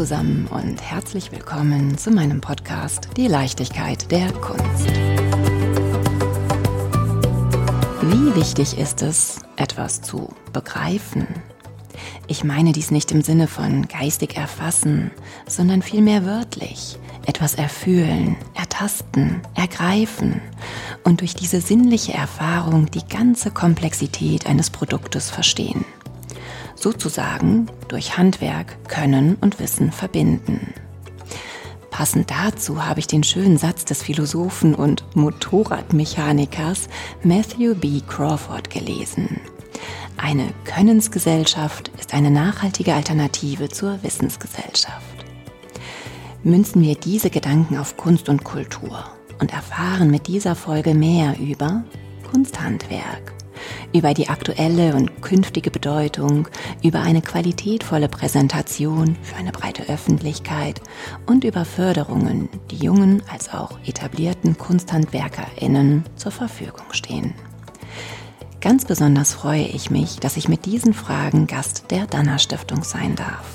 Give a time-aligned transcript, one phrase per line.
[0.00, 4.86] zusammen und herzlich willkommen zu meinem Podcast Die Leichtigkeit der Kunst.
[8.00, 11.26] Wie wichtig ist es, etwas zu begreifen?
[12.28, 15.10] Ich meine dies nicht im Sinne von geistig erfassen,
[15.46, 16.98] sondern vielmehr wörtlich.
[17.26, 20.40] Etwas erfühlen, ertasten, ergreifen
[21.04, 25.84] und durch diese sinnliche Erfahrung die ganze Komplexität eines Produktes verstehen
[26.80, 30.74] sozusagen durch Handwerk, Können und Wissen verbinden.
[31.90, 36.88] Passend dazu habe ich den schönen Satz des Philosophen und Motorradmechanikers
[37.22, 38.00] Matthew B.
[38.08, 39.40] Crawford gelesen.
[40.16, 45.24] Eine Könnensgesellschaft ist eine nachhaltige Alternative zur Wissensgesellschaft.
[46.42, 49.04] Münzen wir diese Gedanken auf Kunst und Kultur
[49.40, 51.84] und erfahren mit dieser Folge mehr über
[52.30, 53.32] Kunsthandwerk,
[53.92, 56.48] über die aktuelle und künftige Bedeutung,
[56.82, 60.80] über eine qualitätvolle Präsentation für eine breite Öffentlichkeit
[61.26, 67.34] und über Förderungen, die jungen als auch etablierten KunsthandwerkerInnen zur Verfügung stehen.
[68.60, 73.16] Ganz besonders freue ich mich, dass ich mit diesen Fragen Gast der Danner Stiftung sein
[73.16, 73.46] darf.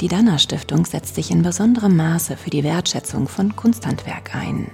[0.00, 4.70] Die Danner Stiftung setzt sich in besonderem Maße für die Wertschätzung von Kunsthandwerk ein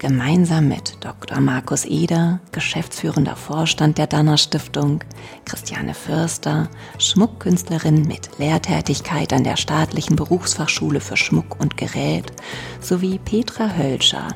[0.00, 1.40] gemeinsam mit Dr.
[1.40, 5.04] Markus Eder, geschäftsführender Vorstand der Danner Stiftung,
[5.44, 12.32] Christiane Förster, Schmuckkünstlerin mit Lehrtätigkeit an der staatlichen Berufsfachschule für Schmuck und Gerät,
[12.80, 14.28] sowie Petra Hölscher,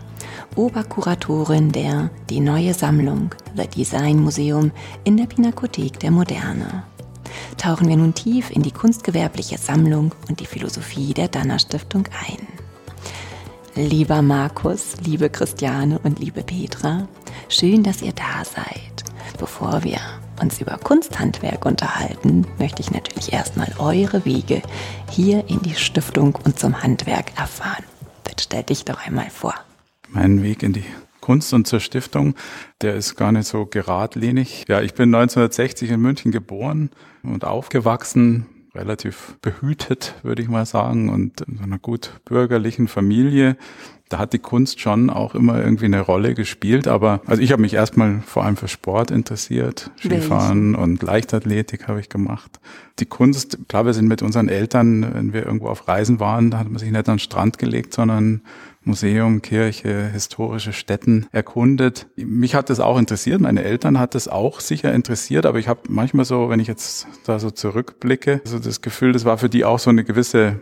[0.55, 4.71] Oberkuratorin der Die neue Sammlung, The Design Museum
[5.05, 6.85] in der Pinakothek der Moderne.
[7.57, 12.64] Tauchen wir nun tief in die kunstgewerbliche Sammlung und die Philosophie der Danner Stiftung ein.
[13.77, 17.09] Lieber Markus, liebe Christiane und liebe Petra,
[17.49, 19.03] schön, dass ihr da seid.
[19.37, 19.99] Bevor wir
[20.41, 24.63] uns über Kunsthandwerk unterhalten, möchte ich natürlich erstmal eure Wege
[25.11, 27.83] hier in die Stiftung und zum Handwerk erfahren.
[28.23, 29.55] Bitte stell dich doch einmal vor.
[30.09, 30.85] Mein Weg in die
[31.21, 32.37] Kunst und zur Stiftung,
[32.81, 34.67] der ist gar nicht so geradlinig.
[34.69, 36.91] Ja, ich bin 1960 in München geboren
[37.25, 43.57] und aufgewachsen, relativ behütet, würde ich mal sagen, und in einer gut bürgerlichen Familie.
[44.09, 47.63] Da hat die Kunst schon auch immer irgendwie eine Rolle gespielt, aber also ich habe
[47.63, 52.61] mich erstmal vor allem für Sport interessiert, Skifahren und Leichtathletik habe ich gemacht.
[52.99, 56.59] Die Kunst, klar, wir sind mit unseren Eltern, wenn wir irgendwo auf Reisen waren, da
[56.59, 58.43] hat man sich nicht an den Strand gelegt, sondern
[58.85, 62.07] Museum, Kirche, historische Städten erkundet.
[62.17, 65.81] Mich hat das auch interessiert, meine Eltern hat das auch sicher interessiert, aber ich habe
[65.89, 69.65] manchmal so, wenn ich jetzt da so zurückblicke, so das Gefühl, das war für die
[69.65, 70.61] auch so eine gewisse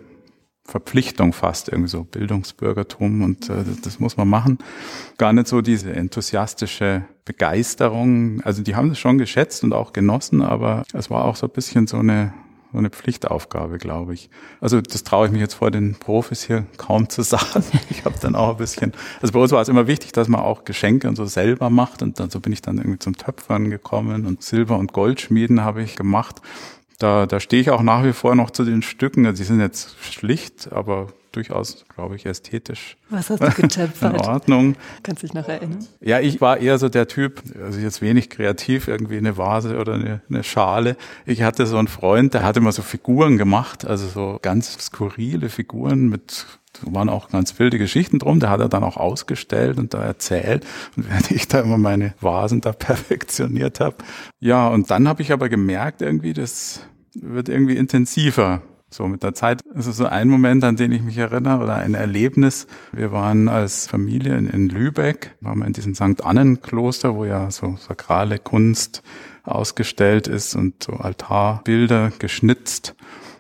[0.65, 4.59] Verpflichtung fast, irgendwie so Bildungsbürgertum und äh, das muss man machen.
[5.19, 8.41] Gar nicht so diese enthusiastische Begeisterung.
[8.43, 11.53] Also die haben es schon geschätzt und auch genossen, aber es war auch so ein
[11.53, 12.33] bisschen so eine
[12.72, 14.31] so eine Pflichtaufgabe, glaube ich.
[14.60, 17.65] Also das traue ich mich jetzt vor den Profis hier kaum zu sagen.
[17.91, 20.41] Ich habe dann auch ein bisschen, also bei uns war es immer wichtig, dass man
[20.41, 23.71] auch Geschenke und so selber macht und dann so bin ich dann irgendwie zum Töpfern
[23.71, 26.41] gekommen und Silber- und Goldschmieden habe ich gemacht.
[26.99, 29.27] Da, da stehe ich auch nach wie vor noch zu den Stücken.
[29.27, 32.97] Also die sind jetzt schlicht, aber durchaus, glaube ich, ästhetisch.
[33.10, 34.15] Was hast du getöpfert?
[34.15, 34.76] In Ordnung.
[35.03, 35.87] Kannst dich noch erinnern?
[36.00, 39.94] Ja, ich war eher so der Typ, also jetzt wenig kreativ, irgendwie eine Vase oder
[39.94, 40.97] eine, eine Schale.
[41.26, 45.48] Ich hatte so einen Freund, der hatte immer so Figuren gemacht, also so ganz skurrile
[45.48, 49.78] Figuren mit da waren auch ganz wilde Geschichten drum, der hat er dann auch ausgestellt
[49.78, 50.65] und da erzählt.
[50.97, 53.97] Und während ich da immer meine Vasen da perfektioniert habe.
[54.41, 56.81] Ja, und dann habe ich aber gemerkt, irgendwie, das
[57.15, 61.03] wird irgendwie intensiver so mit der Zeit ist es so ein Moment, an den ich
[61.03, 62.66] mich erinnere oder ein Erlebnis.
[62.92, 66.25] Wir waren als Familie in, Lübeck, waren wir in diesem St.
[66.25, 69.03] Annen Kloster, wo ja so sakrale Kunst
[69.44, 72.94] ausgestellt ist und so Altarbilder geschnitzt.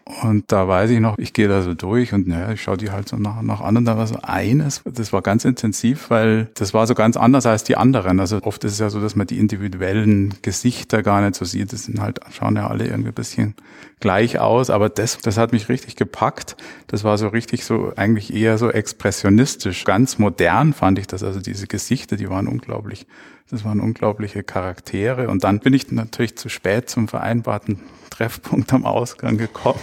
[0.04, 2.90] Und da weiß ich noch, ich gehe da so durch und naja, ich schaue die
[2.90, 6.50] halt so nach, nach an und da war so eines, das war ganz intensiv, weil
[6.54, 8.18] das war so ganz anders als die anderen.
[8.18, 11.72] Also oft ist es ja so, dass man die individuellen Gesichter gar nicht so sieht.
[11.72, 13.54] Das sind halt, schauen ja alle irgendwie ein bisschen
[14.00, 16.56] gleich aus, aber das, das hat mich richtig gepackt.
[16.88, 19.84] Das war so richtig so, eigentlich eher so expressionistisch.
[19.84, 21.22] Ganz modern fand ich das.
[21.22, 23.06] Also diese Gesichter, die waren unglaublich,
[23.50, 25.28] das waren unglaubliche Charaktere.
[25.28, 27.78] Und dann bin ich natürlich zu spät zum vereinbarten
[28.12, 29.80] Treffpunkt am Ausgang gekommen.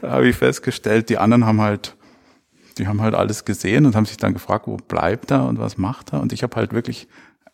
[0.00, 1.96] Dann habe ich festgestellt, die anderen haben halt,
[2.78, 5.78] die haben halt alles gesehen und haben sich dann gefragt, wo bleibt er und was
[5.78, 6.20] macht er?
[6.20, 7.08] Und ich habe halt wirklich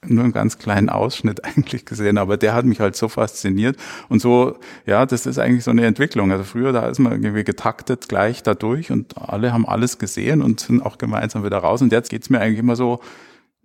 [0.05, 3.77] nur einen ganz kleinen Ausschnitt eigentlich gesehen, aber der hat mich halt so fasziniert
[4.09, 6.33] und so, ja, das ist eigentlich so eine Entwicklung.
[6.33, 10.61] Also früher, da ist man irgendwie getaktet gleich dadurch und alle haben alles gesehen und
[10.61, 13.01] sind auch gemeinsam wieder raus und jetzt geht's mir eigentlich immer so,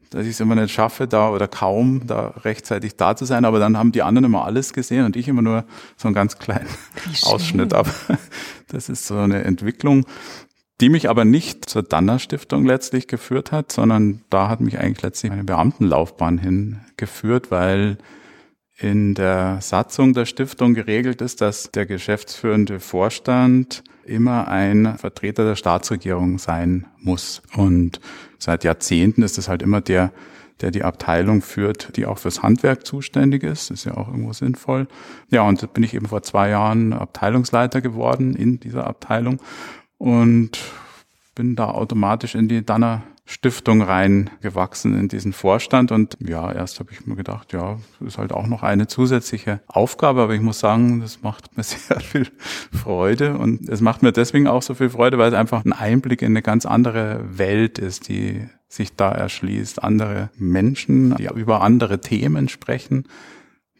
[0.09, 3.45] dass ich es immer nicht schaffe, da oder kaum da rechtzeitig da zu sein.
[3.45, 5.65] Aber dann haben die anderen immer alles gesehen und ich immer nur
[5.95, 6.69] so einen ganz kleinen
[7.23, 7.73] Ausschnitt.
[7.73, 7.91] Aber
[8.67, 10.05] das ist so eine Entwicklung,
[10.79, 15.01] die mich aber nicht zur Danner Stiftung letztlich geführt hat, sondern da hat mich eigentlich
[15.01, 17.97] letztlich meine Beamtenlaufbahn hingeführt, weil
[18.79, 25.55] in der Satzung der Stiftung geregelt ist, dass der geschäftsführende Vorstand immer ein Vertreter der
[25.55, 27.41] Staatsregierung sein muss.
[27.55, 27.99] Und
[28.39, 30.11] seit Jahrzehnten ist es halt immer der,
[30.61, 33.69] der die Abteilung führt, die auch fürs Handwerk zuständig ist.
[33.69, 34.87] Das ist ja auch irgendwo sinnvoll.
[35.29, 39.39] Ja, und da bin ich eben vor zwei Jahren Abteilungsleiter geworden in dieser Abteilung
[39.97, 40.59] und
[41.35, 45.91] bin da automatisch in die Danner Stiftung reingewachsen in diesen Vorstand.
[45.91, 50.21] Und ja, erst habe ich mir gedacht, ja, ist halt auch noch eine zusätzliche Aufgabe,
[50.21, 52.27] aber ich muss sagen, das macht mir sehr viel
[52.71, 53.37] Freude.
[53.37, 56.31] Und es macht mir deswegen auch so viel Freude, weil es einfach ein Einblick in
[56.31, 59.83] eine ganz andere Welt ist, die sich da erschließt.
[59.83, 63.05] Andere Menschen, die über andere Themen sprechen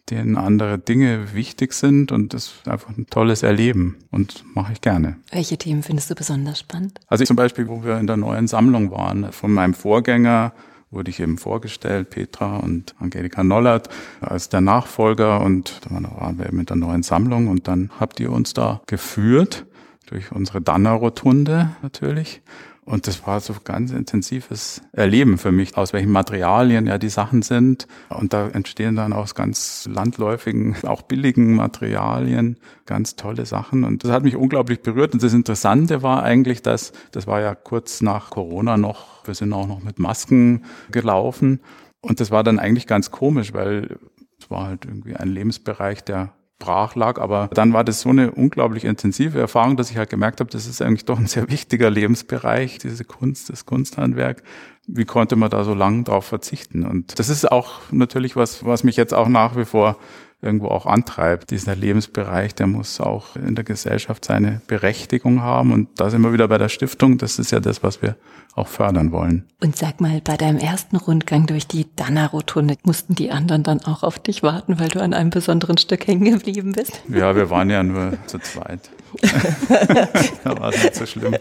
[0.10, 4.82] denen andere Dinge wichtig sind und das ist einfach ein tolles Erleben und mache ich
[4.82, 5.18] gerne.
[5.32, 7.00] Welche Themen findest du besonders spannend?
[7.08, 10.54] Also ich zum Beispiel, wo wir in der neuen Sammlung waren, von meinem Vorgänger
[10.90, 13.90] wurde ich eben vorgestellt, Petra und Angelika Nollert
[14.22, 18.20] als der Nachfolger und da waren wir eben in der neuen Sammlung und dann habt
[18.20, 19.66] ihr uns da geführt
[20.06, 22.42] durch unsere Danner-Rotunde natürlich
[22.88, 27.42] und das war so ganz intensives Erleben für mich, aus welchen Materialien ja die Sachen
[27.42, 27.86] sind.
[28.08, 32.56] Und da entstehen dann aus ganz landläufigen, auch billigen Materialien
[32.86, 33.84] ganz tolle Sachen.
[33.84, 35.14] Und das hat mich unglaublich berührt.
[35.14, 39.52] Und das Interessante war eigentlich, dass, das war ja kurz nach Corona noch, wir sind
[39.52, 41.60] auch noch mit Masken gelaufen.
[42.00, 43.98] Und das war dann eigentlich ganz komisch, weil
[44.40, 47.20] es war halt irgendwie ein Lebensbereich, der brach lag.
[47.20, 50.68] Aber dann war das so eine unglaublich intensive Erfahrung, dass ich halt gemerkt habe, das
[50.68, 54.44] ist eigentlich doch ein sehr wichtiger Lebensbereich, diese Kunst, das Kunsthandwerk.
[54.88, 56.86] Wie konnte man da so lange drauf verzichten?
[56.86, 59.98] Und das ist auch natürlich was, was mich jetzt auch nach wie vor
[60.42, 61.50] irgendwo auch antreibt.
[61.52, 65.74] Dieser Lebensbereich, der muss auch in der Gesellschaft seine Berechtigung haben.
[65.74, 67.18] Und da sind wir wieder bei der Stiftung.
[67.18, 68.16] Das ist ja das, was wir
[68.56, 69.46] auch fördern wollen.
[69.62, 74.04] Und sag mal, bei deinem ersten Rundgang durch die Danner-Rotunde mussten die anderen dann auch
[74.04, 77.02] auf dich warten, weil du an einem besonderen Stück hängen geblieben bist?
[77.08, 78.90] Ja, wir waren ja nur zu zweit.
[80.44, 81.36] da war es nicht so schlimm.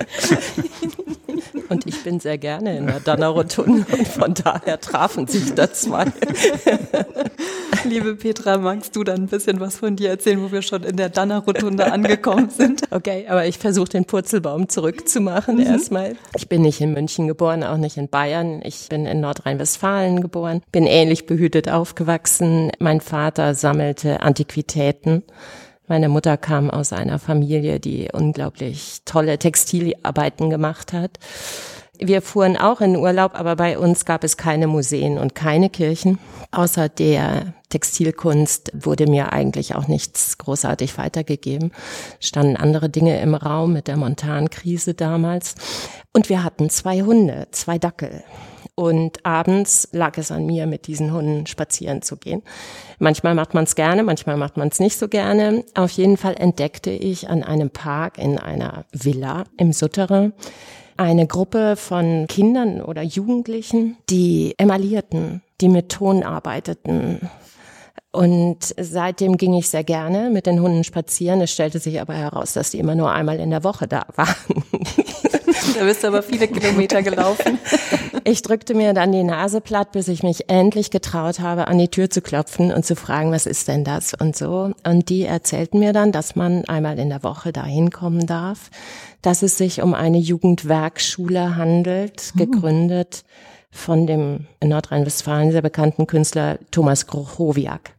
[1.68, 6.06] Und ich bin sehr gerne in der Danner-Rotunde und von daher trafen sich da zwei.
[7.88, 10.96] Liebe Petra, magst du dann ein bisschen was von dir erzählen, wo wir schon in
[10.96, 12.82] der Danner-Rotunde angekommen sind?
[12.90, 15.66] Okay, aber ich versuche den Purzelbaum zurückzumachen mhm.
[15.66, 16.16] erstmal.
[16.36, 18.62] Ich bin nicht in München geboren, auch nicht in Bayern.
[18.64, 22.72] Ich bin in Nordrhein-Westfalen geboren, bin ähnlich behütet aufgewachsen.
[22.78, 25.24] Mein Vater sammelte Antiquitäten.
[25.88, 31.18] Meine Mutter kam aus einer Familie, die unglaublich tolle Textilarbeiten gemacht hat.
[31.98, 36.18] Wir fuhren auch in Urlaub, aber bei uns gab es keine Museen und keine Kirchen.
[36.50, 41.72] Außer der Textilkunst wurde mir eigentlich auch nichts großartig weitergegeben.
[42.20, 45.54] Standen andere Dinge im Raum mit der Montankrise damals.
[46.12, 48.22] Und wir hatten zwei Hunde, zwei Dackel.
[48.74, 52.42] Und abends lag es an mir, mit diesen Hunden spazieren zu gehen.
[52.98, 55.64] Manchmal macht man es gerne, manchmal macht man es nicht so gerne.
[55.74, 60.32] Auf jeden Fall entdeckte ich an einem Park in einer Villa im Suttere
[60.96, 67.30] eine Gruppe von Kindern oder Jugendlichen, die emalierten, die mit Ton arbeiteten.
[68.16, 71.42] Und seitdem ging ich sehr gerne mit den Hunden spazieren.
[71.42, 74.34] Es stellte sich aber heraus, dass die immer nur einmal in der Woche da waren.
[75.78, 77.58] Da bist du aber viele Kilometer gelaufen.
[78.24, 81.88] Ich drückte mir dann die Nase platt, bis ich mich endlich getraut habe, an die
[81.88, 84.72] Tür zu klopfen und zu fragen, was ist denn das und so.
[84.86, 88.70] Und die erzählten mir dann, dass man einmal in der Woche da hinkommen darf,
[89.20, 92.38] dass es sich um eine Jugendwerkschule handelt, mhm.
[92.38, 93.24] gegründet
[93.70, 97.92] von dem in Nordrhein-Westfalen sehr bekannten Künstler Thomas Grochowiak.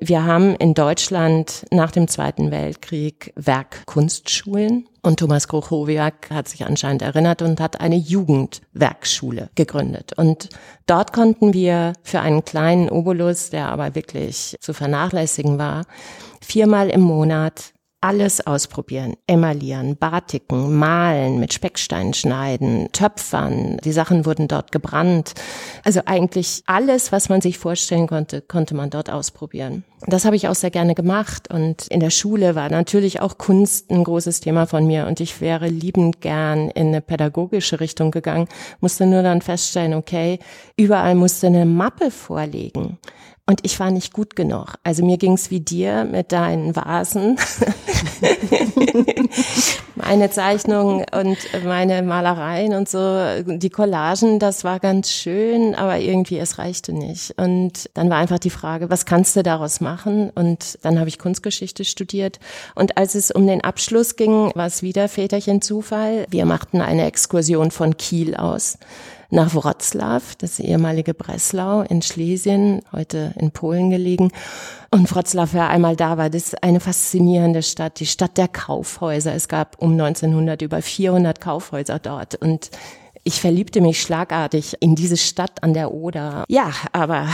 [0.00, 7.02] Wir haben in Deutschland nach dem Zweiten Weltkrieg Werkkunstschulen und Thomas Grochowiak hat sich anscheinend
[7.02, 10.12] erinnert und hat eine Jugendwerkschule gegründet.
[10.16, 10.50] Und
[10.86, 15.84] dort konnten wir für einen kleinen Obolus, der aber wirklich zu vernachlässigen war,
[16.40, 19.16] viermal im Monat alles ausprobieren.
[19.26, 23.78] Emaillieren, Batiken, malen, mit Speckstein schneiden, töpfern.
[23.84, 25.34] Die Sachen wurden dort gebrannt.
[25.84, 29.84] Also eigentlich alles, was man sich vorstellen konnte, konnte man dort ausprobieren.
[30.06, 31.52] Das habe ich auch sehr gerne gemacht.
[31.52, 35.06] Und in der Schule war natürlich auch Kunst ein großes Thema von mir.
[35.06, 38.46] Und ich wäre liebend gern in eine pädagogische Richtung gegangen,
[38.80, 40.38] musste nur dann feststellen, okay,
[40.76, 42.98] überall musste eine Mappe vorlegen.
[43.48, 44.74] Und ich war nicht gut genug.
[44.84, 47.38] Also mir ging's wie dir mit deinen Vasen.
[49.94, 56.38] meine Zeichnungen und meine Malereien und so, die Collagen, das war ganz schön, aber irgendwie
[56.38, 57.38] es reichte nicht.
[57.38, 60.28] Und dann war einfach die Frage, was kannst du daraus machen?
[60.28, 62.40] Und dann habe ich Kunstgeschichte studiert.
[62.74, 66.26] Und als es um den Abschluss ging, war es wieder Väterchen Zufall.
[66.28, 68.76] Wir machten eine Exkursion von Kiel aus
[69.30, 74.30] nach Wroclaw, das ehemalige Breslau in Schlesien, heute in Polen gelegen.
[74.90, 79.34] Und Wroclaw, wer einmal da war, das ist eine faszinierende Stadt, die Stadt der Kaufhäuser.
[79.34, 82.70] Es gab um 1900 über 400 Kaufhäuser dort und
[83.24, 86.44] ich verliebte mich schlagartig in diese Stadt an der Oder.
[86.48, 87.28] Ja, aber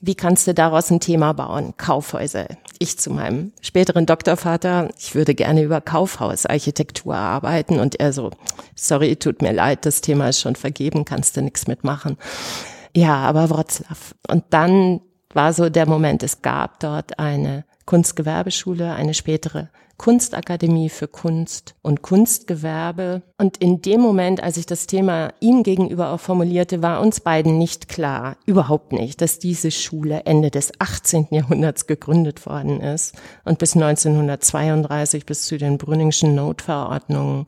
[0.00, 1.74] wie kannst du daraus ein Thema bauen?
[1.76, 2.46] Kaufhäuser.
[2.78, 8.30] Ich zu meinem späteren Doktorvater, ich würde gerne über Kaufhausarchitektur arbeiten und er so,
[8.74, 12.16] sorry, tut mir leid, das Thema ist schon vergeben, kannst du nichts mitmachen.
[12.96, 13.96] Ja, aber Wroclaw.
[14.28, 15.00] Und dann
[15.34, 19.68] war so der Moment, es gab dort eine Kunstgewerbeschule, eine spätere
[20.00, 23.20] Kunstakademie für Kunst und Kunstgewerbe.
[23.36, 27.58] Und in dem Moment, als ich das Thema ihm gegenüber auch formulierte, war uns beiden
[27.58, 31.26] nicht klar, überhaupt nicht, dass diese Schule Ende des 18.
[31.32, 33.14] Jahrhunderts gegründet worden ist
[33.44, 37.44] und bis 1932 bis zu den Brünningschen Notverordnungen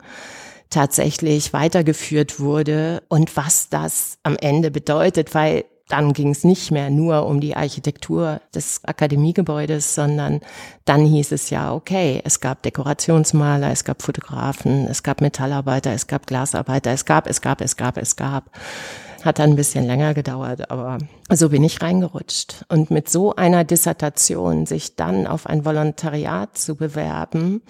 [0.69, 6.89] tatsächlich weitergeführt wurde und was das am Ende bedeutet, weil dann ging es nicht mehr
[6.89, 10.41] nur um die Architektur des Akademiegebäudes, sondern
[10.85, 16.07] dann hieß es ja, okay, es gab Dekorationsmaler, es gab Fotografen, es gab Metallarbeiter, es
[16.07, 18.49] gab Glasarbeiter, es gab, es gab, es gab, es gab.
[19.23, 20.97] Hat dann ein bisschen länger gedauert, aber
[21.29, 22.65] so bin ich reingerutscht.
[22.69, 27.61] Und mit so einer Dissertation sich dann auf ein Volontariat zu bewerben,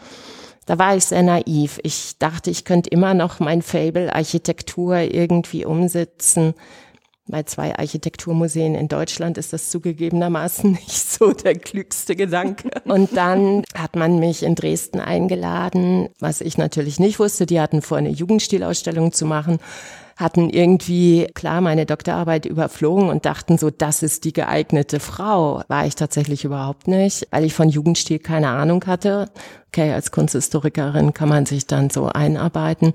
[0.65, 1.81] da war ich sehr naiv.
[1.83, 6.53] Ich dachte, ich könnte immer noch mein Fable Architektur irgendwie umsetzen
[7.27, 12.69] bei zwei Architekturmuseen in Deutschland ist das zugegebenermaßen nicht so der klügste Gedanke.
[12.85, 17.45] Und dann hat man mich in Dresden eingeladen, was ich natürlich nicht wusste.
[17.45, 19.59] Die hatten vor, eine Jugendstilausstellung zu machen,
[20.17, 25.63] hatten irgendwie klar meine Doktorarbeit überflogen und dachten so, das ist die geeignete Frau.
[25.69, 29.29] War ich tatsächlich überhaupt nicht, weil ich von Jugendstil keine Ahnung hatte.
[29.69, 32.93] Okay, als Kunsthistorikerin kann man sich dann so einarbeiten.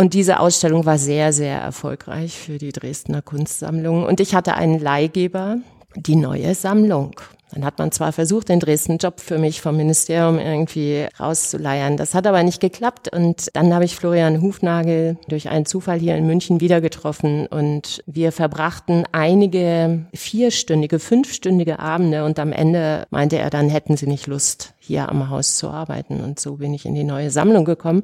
[0.00, 4.06] Und diese Ausstellung war sehr, sehr erfolgreich für die Dresdner Kunstsammlung.
[4.06, 5.58] Und ich hatte einen Leihgeber,
[5.94, 7.20] die neue Sammlung.
[7.52, 11.98] Dann hat man zwar versucht, den Dresden Job für mich vom Ministerium irgendwie rauszuleiern.
[11.98, 13.14] Das hat aber nicht geklappt.
[13.14, 17.46] Und dann habe ich Florian Hufnagel durch einen Zufall hier in München wieder getroffen.
[17.46, 22.24] Und wir verbrachten einige vierstündige, fünfstündige Abende.
[22.24, 26.22] Und am Ende meinte er, dann hätten sie nicht Lust, hier am Haus zu arbeiten.
[26.22, 28.02] Und so bin ich in die neue Sammlung gekommen.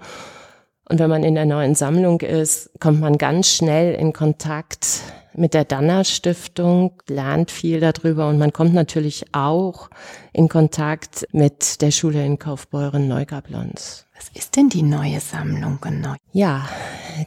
[0.88, 5.00] Und wenn man in der neuen Sammlung ist, kommt man ganz schnell in Kontakt
[5.34, 9.90] mit der Danner Stiftung, lernt viel darüber und man kommt natürlich auch
[10.32, 14.06] in Kontakt mit der Schule in Kaufbeuren Neugablons.
[14.16, 16.14] Was ist denn die neue Sammlung genau?
[16.32, 16.66] Ja,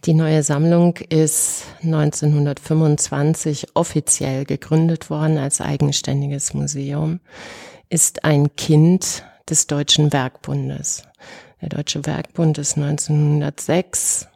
[0.05, 7.19] die neue Sammlung ist 1925 offiziell gegründet worden als eigenständiges Museum,
[7.89, 11.03] ist ein Kind des Deutschen Werkbundes.
[11.61, 14.27] Der Deutsche Werkbund ist 1906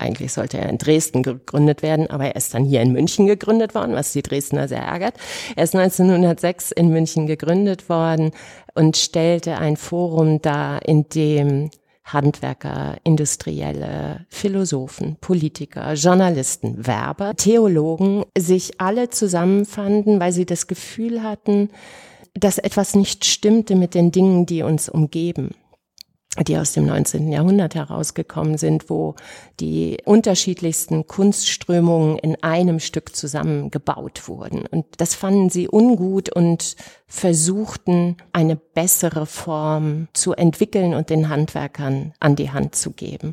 [0.00, 3.74] eigentlich sollte er in Dresden gegründet werden, aber er ist dann hier in München gegründet
[3.74, 5.14] worden, was die Dresdner sehr ärgert.
[5.56, 8.32] Er ist 1906 in München gegründet worden
[8.74, 11.70] und stellte ein Forum dar, in dem
[12.04, 21.68] Handwerker, Industrielle, Philosophen, Politiker, Journalisten, Werber, Theologen sich alle zusammenfanden, weil sie das Gefühl hatten,
[22.34, 25.50] dass etwas nicht stimmte mit den Dingen, die uns umgeben
[26.38, 27.32] die aus dem 19.
[27.32, 29.16] Jahrhundert herausgekommen sind, wo
[29.58, 34.64] die unterschiedlichsten Kunstströmungen in einem Stück zusammengebaut wurden.
[34.66, 36.76] Und das fanden sie ungut und
[37.08, 43.32] versuchten, eine bessere Form zu entwickeln und den Handwerkern an die Hand zu geben.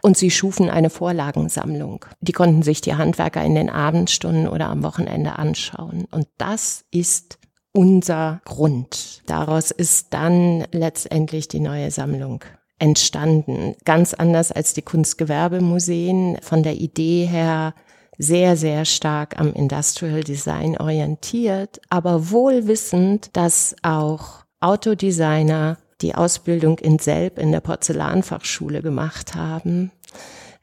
[0.00, 2.04] Und sie schufen eine Vorlagensammlung.
[2.20, 6.06] Die konnten sich die Handwerker in den Abendstunden oder am Wochenende anschauen.
[6.12, 7.40] Und das ist
[7.76, 9.22] unser Grund.
[9.26, 12.42] Daraus ist dann letztendlich die neue Sammlung
[12.78, 13.74] entstanden.
[13.84, 17.74] Ganz anders als die Kunstgewerbemuseen von der Idee her
[18.18, 26.78] sehr, sehr stark am Industrial Design orientiert, aber wohl wissend, dass auch Autodesigner die Ausbildung
[26.78, 29.92] in Selb in der Porzellanfachschule gemacht haben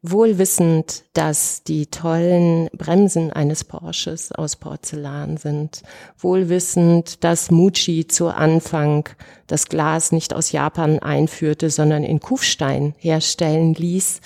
[0.03, 5.81] wohl wissend, dass die tollen Bremsen eines Porsches aus Porzellan sind,
[6.19, 9.07] wohl wissend, dass Mucci zu Anfang
[9.47, 14.19] das Glas nicht aus Japan einführte, sondern in Kufstein herstellen ließ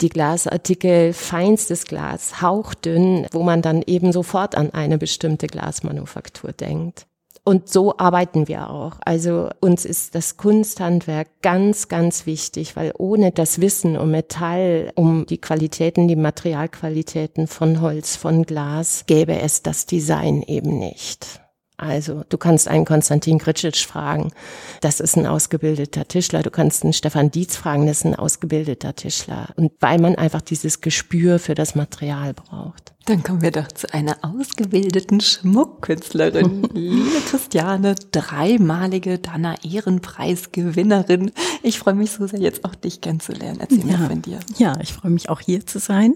[0.00, 7.06] die Glasartikel feinstes Glas, hauchdünn, wo man dann eben sofort an eine bestimmte Glasmanufaktur denkt.
[7.46, 8.94] Und so arbeiten wir auch.
[9.04, 15.26] Also uns ist das Kunsthandwerk ganz, ganz wichtig, weil ohne das Wissen um Metall, um
[15.26, 21.40] die Qualitäten, die Materialqualitäten von Holz, von Glas, gäbe es das Design eben nicht.
[21.76, 24.30] Also du kannst einen Konstantin Gritschitsch fragen,
[24.80, 26.42] das ist ein ausgebildeter Tischler.
[26.42, 29.48] Du kannst einen Stefan Dietz fragen, das ist ein ausgebildeter Tischler.
[29.56, 32.93] Und weil man einfach dieses Gespür für das Material braucht.
[33.06, 36.62] Dann kommen wir doch zu einer ausgebildeten Schmuckkünstlerin.
[36.72, 41.30] Liebe Christiane, dreimalige Dana Ehrenpreisgewinnerin.
[41.62, 43.58] Ich freue mich so sehr, jetzt auch dich kennenzulernen.
[43.60, 43.98] Erzähl ja.
[43.98, 44.40] mir von dir.
[44.56, 46.14] Ja, ich freue mich auch hier zu sein.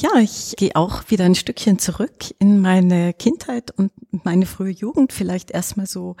[0.00, 3.92] Ja, ich gehe auch wieder ein Stückchen zurück in meine Kindheit und
[4.24, 5.12] meine frühe Jugend.
[5.12, 6.16] Vielleicht erstmal so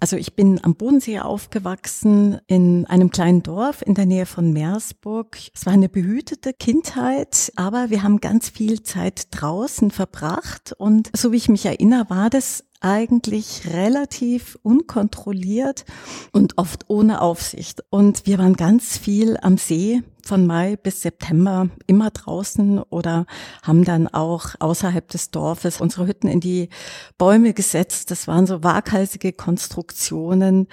[0.00, 5.38] also ich bin am Bodensee aufgewachsen in einem kleinen Dorf in der Nähe von Meersburg.
[5.54, 11.32] Es war eine behütete Kindheit, aber wir haben ganz viel Zeit draußen verbracht und so
[11.32, 15.84] wie ich mich erinnere, war das eigentlich relativ unkontrolliert
[16.32, 17.82] und oft ohne Aufsicht.
[17.90, 23.26] Und wir waren ganz viel am See von Mai bis September immer draußen oder
[23.62, 26.68] haben dann auch außerhalb des Dorfes unsere Hütten in die
[27.16, 28.10] Bäume gesetzt.
[28.10, 30.68] Das waren so waghalsige Konstruktionen,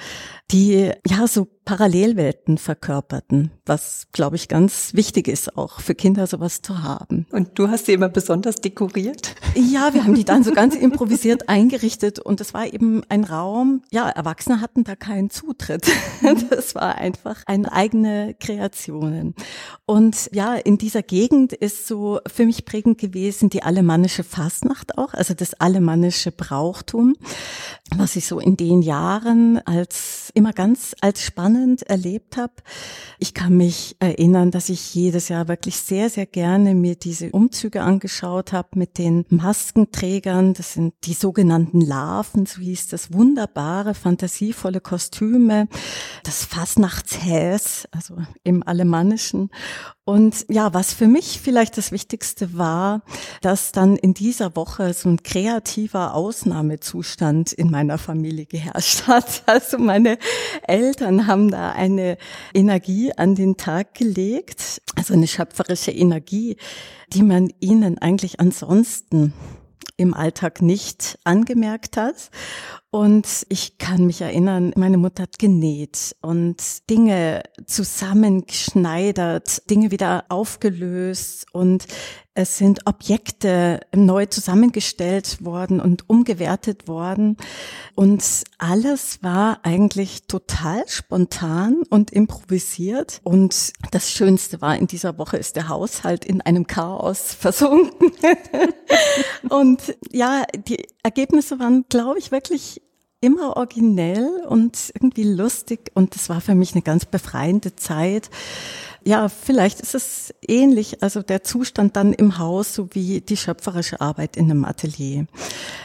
[0.51, 6.61] die ja so Parallelwelten verkörperten, was, glaube ich, ganz wichtig ist, auch für Kinder sowas
[6.61, 7.25] zu haben.
[7.31, 9.35] Und du hast sie immer besonders dekoriert?
[9.55, 13.81] Ja, wir haben die dann so ganz improvisiert eingerichtet und es war eben ein Raum,
[13.91, 15.87] ja, Erwachsene hatten da keinen Zutritt.
[16.49, 19.35] Das war einfach eine eigene Kreationen.
[19.87, 25.13] Und ja, in dieser Gegend ist so für mich prägend gewesen die alemannische Fastnacht auch,
[25.13, 27.15] also das alemannische Brauchtum,
[27.95, 32.53] was ich so in den Jahren als immer ganz als spannend erlebt habe.
[33.19, 37.83] Ich kann mich erinnern, dass ich jedes Jahr wirklich sehr, sehr gerne mir diese Umzüge
[37.83, 40.55] angeschaut habe mit den Maskenträgern.
[40.55, 45.67] Das sind die sogenannten Larven, so hieß das, wunderbare, fantasievolle Kostüme,
[46.23, 49.49] das Fastnachtshäs, also im Alemannischen Menschen.
[50.03, 53.01] Und ja, was für mich vielleicht das Wichtigste war,
[53.41, 59.43] dass dann in dieser Woche so ein kreativer Ausnahmezustand in meiner Familie geherrscht hat.
[59.55, 60.17] Also meine
[60.67, 62.17] Eltern haben da eine
[62.53, 66.57] Energie an den Tag gelegt, also eine schöpferische Energie,
[67.13, 69.33] die man ihnen eigentlich ansonsten
[69.97, 72.29] im Alltag nicht angemerkt hat.
[72.95, 81.45] Und ich kann mich erinnern, meine Mutter hat genäht und Dinge zusammengeschneidert, Dinge wieder aufgelöst
[81.51, 81.87] und
[82.37, 87.37] es sind Objekte neu zusammengestellt worden und umgewertet worden.
[87.95, 93.21] Und alles war eigentlich total spontan und improvisiert.
[93.23, 98.11] Und das Schönste war in dieser Woche ist der Haushalt in einem Chaos versunken.
[99.49, 102.81] und ja, die Ergebnisse waren, glaube ich, wirklich
[103.21, 108.29] immer originell und irgendwie lustig und das war für mich eine ganz befreiende Zeit.
[109.07, 114.35] Ja, vielleicht ist es ähnlich, also der Zustand dann im Haus sowie die schöpferische Arbeit
[114.35, 115.27] in einem Atelier.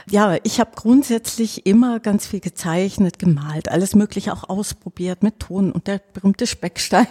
[0.09, 5.71] Ja, ich habe grundsätzlich immer ganz viel gezeichnet, gemalt, alles Mögliche auch ausprobiert mit Ton
[5.71, 7.07] und der berühmte Speckstein.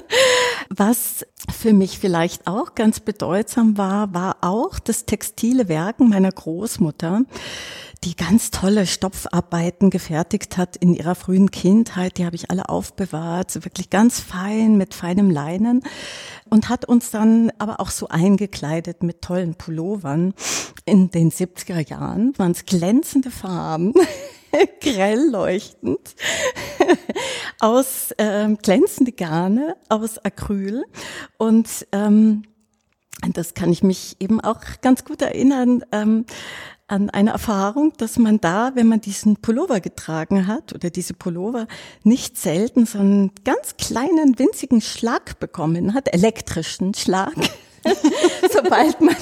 [0.70, 7.20] Was für mich vielleicht auch ganz bedeutsam war, war auch das textile Werken meiner Großmutter
[8.04, 12.18] die ganz tolle Stopfarbeiten gefertigt hat in ihrer frühen Kindheit.
[12.18, 15.82] Die habe ich alle aufbewahrt, wirklich ganz fein mit feinem Leinen
[16.48, 20.32] und hat uns dann aber auch so eingekleidet mit tollen Pullovern.
[20.86, 23.92] In den 70er Jahren waren es glänzende Farben.
[24.80, 26.14] grell leuchtend,
[27.60, 30.84] aus ähm, glänzende Garne, aus Acryl
[31.38, 32.44] und ähm,
[33.32, 35.84] das kann ich mich eben auch ganz gut erinnern.
[35.92, 36.26] Ähm,
[36.86, 41.66] an eine Erfahrung, dass man da, wenn man diesen Pullover getragen hat oder diese Pullover,
[42.02, 47.34] nicht selten so einen ganz kleinen, winzigen Schlag bekommen hat, elektrischen Schlag.
[48.50, 49.16] sobald man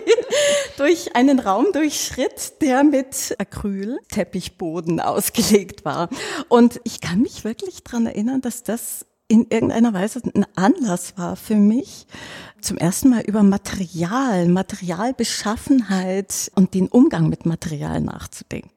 [0.76, 6.08] durch einen Raum durchschritt, der mit Acryl-Teppichboden ausgelegt war.
[6.48, 11.36] Und ich kann mich wirklich dran erinnern, dass das in irgendeiner Weise ein Anlass war
[11.36, 12.06] für mich,
[12.60, 18.70] zum ersten Mal über Material, Materialbeschaffenheit und den Umgang mit Material nachzudenken.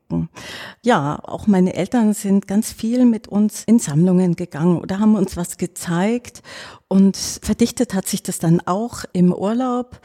[0.81, 5.37] Ja, auch meine Eltern sind ganz viel mit uns in Sammlungen gegangen oder haben uns
[5.37, 6.41] was gezeigt
[6.87, 10.01] und verdichtet hat sich das dann auch im Urlaub.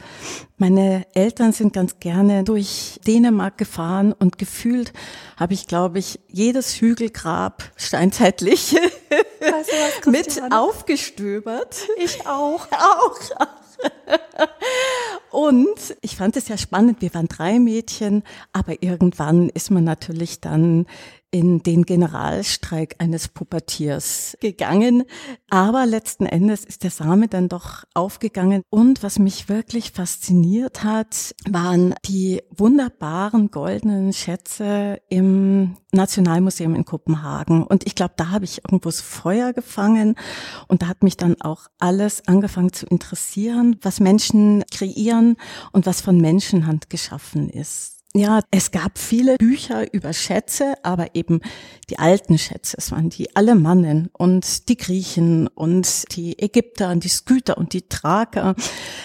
[0.57, 4.93] Meine Eltern sind ganz gerne durch Dänemark gefahren und gefühlt
[5.35, 8.75] habe ich, glaube ich, jedes Hügelgrab steinzeitlich
[9.39, 11.87] weißt du was, mit aufgestöbert.
[11.97, 12.67] Ich auch.
[12.77, 13.19] Auch.
[15.31, 20.39] Und ich fand es ja spannend, wir waren drei Mädchen, aber irgendwann ist man natürlich
[20.39, 20.85] dann
[21.31, 25.03] in den Generalstreik eines Pubertiers gegangen.
[25.49, 28.63] Aber letzten Endes ist der Same dann doch aufgegangen.
[28.69, 37.63] Und was mich wirklich fasziniert hat, waren die wunderbaren goldenen Schätze im Nationalmuseum in Kopenhagen.
[37.63, 40.15] Und ich glaube, da habe ich irgendwo das Feuer gefangen.
[40.67, 45.35] Und da hat mich dann auch alles angefangen zu interessieren, was Menschen kreieren
[45.73, 47.96] und was von Menschenhand geschaffen ist.
[48.15, 51.41] Ja, es gab viele Bücher über Schätze, aber eben
[51.89, 52.77] die alten Schätze.
[52.79, 57.83] Es waren die Alemannen und die Griechen und die Ägypter und die Skyther und die
[57.83, 58.55] Thraker.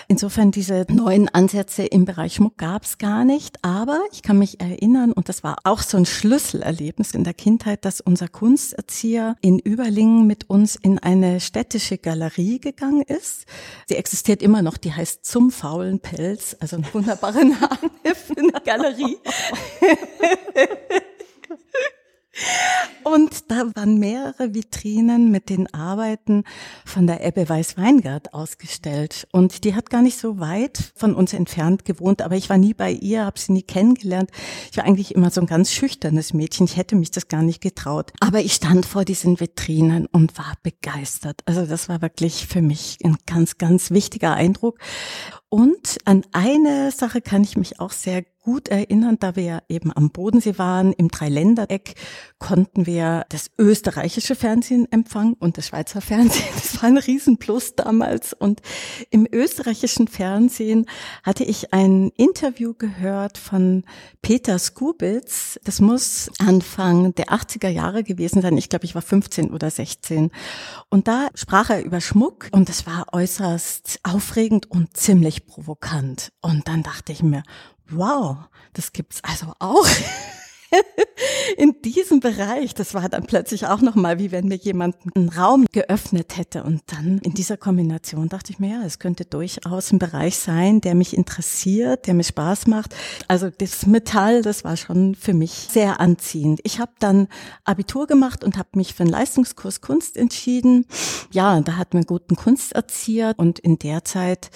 [0.09, 3.62] Insofern diese neuen Ansätze im Bereich Schmuck gab es gar nicht.
[3.62, 7.85] Aber ich kann mich erinnern, und das war auch so ein Schlüsselerlebnis in der Kindheit,
[7.85, 13.47] dass unser Kunsterzieher in Überlingen mit uns in eine städtische Galerie gegangen ist.
[13.88, 18.53] Sie existiert immer noch, die heißt Zum faulen Pelz, also ein wunderbarer Name für eine
[18.65, 18.91] Galerie.
[18.92, 19.18] Galerie.
[23.05, 26.44] Und da waren mehrere Vitrinen mit den Arbeiten
[26.85, 29.26] von der Ebbe Weiß-Weingart ausgestellt.
[29.33, 32.74] Und die hat gar nicht so weit von uns entfernt gewohnt, aber ich war nie
[32.74, 34.31] bei ihr, habe sie nie kennengelernt.
[34.70, 36.64] Ich war eigentlich immer so ein ganz schüchternes Mädchen.
[36.64, 38.12] Ich hätte mich das gar nicht getraut.
[38.20, 41.42] Aber ich stand vor diesen Vitrinen und war begeistert.
[41.44, 44.78] Also das war wirklich für mich ein ganz, ganz wichtiger Eindruck.
[45.48, 50.11] Und an eine Sache kann ich mich auch sehr gut erinnern, da wir eben am
[50.11, 51.94] Bodensee waren, im Dreiländereck,
[52.38, 56.42] konnten wir das österreichische Fernsehen empfangen und das Schweizer Fernsehen.
[56.55, 58.33] Das war ein Riesenplus damals.
[58.33, 58.62] Und
[59.11, 60.87] im österreichischen Fernsehen
[61.22, 63.85] hatte ich ein Interview gehört von
[64.22, 65.59] Peter Skubitz.
[65.64, 68.57] Das muss Anfang der 80er Jahre gewesen sein.
[68.57, 70.31] Ich glaube, ich war 15 oder 16.
[70.88, 76.33] Und da sprach er über Schmuck und das war äußerst aufregend und ziemlich provokant.
[76.40, 77.42] Und dann dachte ich mir,
[77.96, 78.37] wow,
[78.72, 79.87] das gibt's also auch.
[81.57, 85.66] in diesem Bereich, das war dann plötzlich auch nochmal, wie wenn mir jemand einen Raum
[85.72, 86.64] geöffnet hätte.
[86.64, 90.81] Und dann in dieser Kombination dachte ich mir, ja, es könnte durchaus ein Bereich sein,
[90.81, 92.94] der mich interessiert, der mir Spaß macht.
[93.28, 96.61] Also das Metall, das war schon für mich sehr anziehend.
[96.64, 97.28] Ich habe dann
[97.64, 100.87] Abitur gemacht und habe mich für einen Leistungskurs Kunst entschieden.
[101.31, 104.50] Ja, da hat man einen guten Kunsterzieher und in der Zeit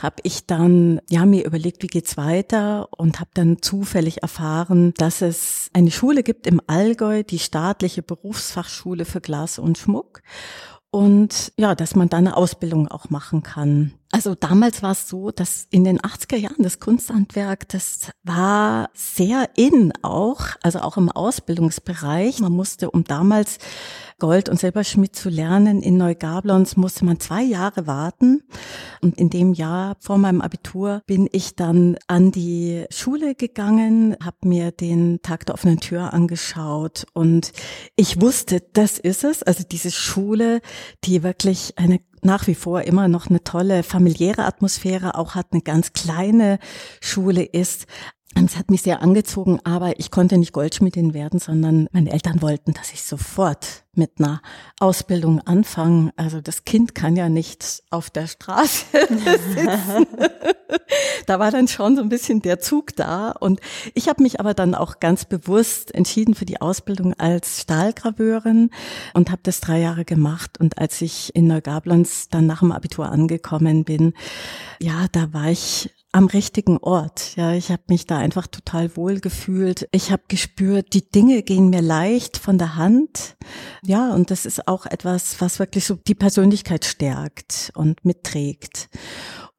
[0.00, 5.22] habe ich dann ja mir überlegt, wie geht's weiter und habe dann zufällig erfahren, dass
[5.22, 10.22] es eine Schule gibt im Allgäu, die staatliche Berufsfachschule für Glas und Schmuck
[10.90, 13.94] und ja, dass man da eine Ausbildung auch machen kann.
[14.14, 19.48] Also damals war es so, dass in den 80er Jahren das Kunsthandwerk, das war sehr
[19.56, 22.40] in auch, also auch im Ausbildungsbereich.
[22.40, 23.56] Man musste, um damals
[24.18, 28.42] Gold- und Silberschmied zu lernen in Neugablons, musste man zwei Jahre warten.
[29.00, 34.46] Und in dem Jahr vor meinem Abitur bin ich dann an die Schule gegangen, habe
[34.46, 37.52] mir den Tag der offenen Tür angeschaut und
[37.96, 39.42] ich wusste, das ist es.
[39.42, 40.60] Also diese Schule,
[41.02, 45.62] die wirklich eine nach wie vor immer noch eine tolle familiäre Atmosphäre auch hat, eine
[45.62, 46.58] ganz kleine
[47.00, 47.86] Schule ist.
[48.34, 52.74] Es hat mich sehr angezogen, aber ich konnte nicht Goldschmiedin werden, sondern meine Eltern wollten,
[52.74, 54.40] dass ich sofort mit einer
[54.80, 56.12] Ausbildung anfange.
[56.16, 60.06] Also das Kind kann ja nicht auf der Straße sitzen.
[61.26, 63.30] da war dann schon so ein bisschen der Zug da.
[63.30, 63.60] Und
[63.94, 68.70] ich habe mich aber dann auch ganz bewusst entschieden für die Ausbildung als Stahlgraveurin
[69.14, 70.58] und habe das drei Jahre gemacht.
[70.58, 74.14] Und als ich in Neugablons dann nach dem Abitur angekommen bin,
[74.80, 77.36] ja, da war ich am richtigen Ort.
[77.36, 79.88] Ja, ich habe mich da einfach total wohl gefühlt.
[79.92, 83.36] Ich habe gespürt, die Dinge gehen mir leicht von der Hand.
[83.82, 88.90] Ja, und das ist auch etwas, was wirklich so die Persönlichkeit stärkt und mitträgt.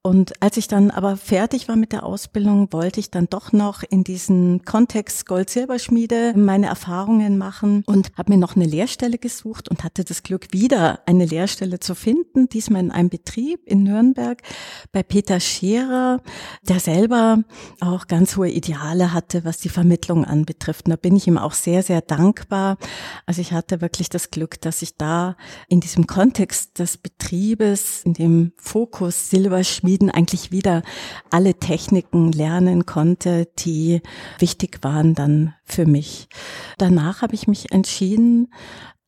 [0.05, 3.83] Und als ich dann aber fertig war mit der Ausbildung, wollte ich dann doch noch
[3.83, 9.85] in diesen Kontext Gold-Silberschmiede meine Erfahrungen machen und habe mir noch eine Lehrstelle gesucht und
[9.85, 14.41] hatte das Glück, wieder eine Lehrstelle zu finden, diesmal in einem Betrieb in Nürnberg
[14.91, 16.21] bei Peter Scherer,
[16.67, 17.41] der selber
[17.79, 20.87] auch ganz hohe Ideale hatte, was die Vermittlung anbetrifft.
[20.87, 22.77] Und da bin ich ihm auch sehr, sehr dankbar.
[23.25, 25.37] Also ich hatte wirklich das Glück, dass ich da
[25.69, 30.81] in diesem Kontext des Betriebes, in dem Fokus Silberschmiede, Schmieden eigentlich wieder
[31.29, 34.01] alle Techniken lernen konnte, die
[34.39, 36.27] wichtig waren dann für mich.
[36.79, 38.51] Danach habe ich mich entschieden,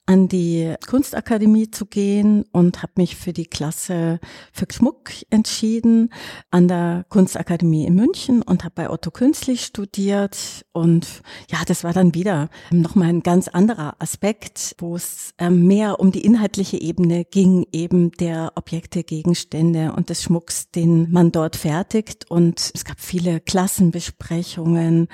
[0.07, 4.19] an die Kunstakademie zu gehen und habe mich für die Klasse
[4.53, 6.13] für Schmuck entschieden
[6.51, 11.93] an der Kunstakademie in München und habe bei Otto Künstlich studiert und ja, das war
[11.93, 17.25] dann wieder nochmal ein ganz anderer Aspekt, wo es ähm, mehr um die inhaltliche Ebene
[17.25, 22.99] ging, eben der Objekte, Gegenstände und des Schmucks, den man dort fertigt und es gab
[22.99, 25.07] viele Klassenbesprechungen.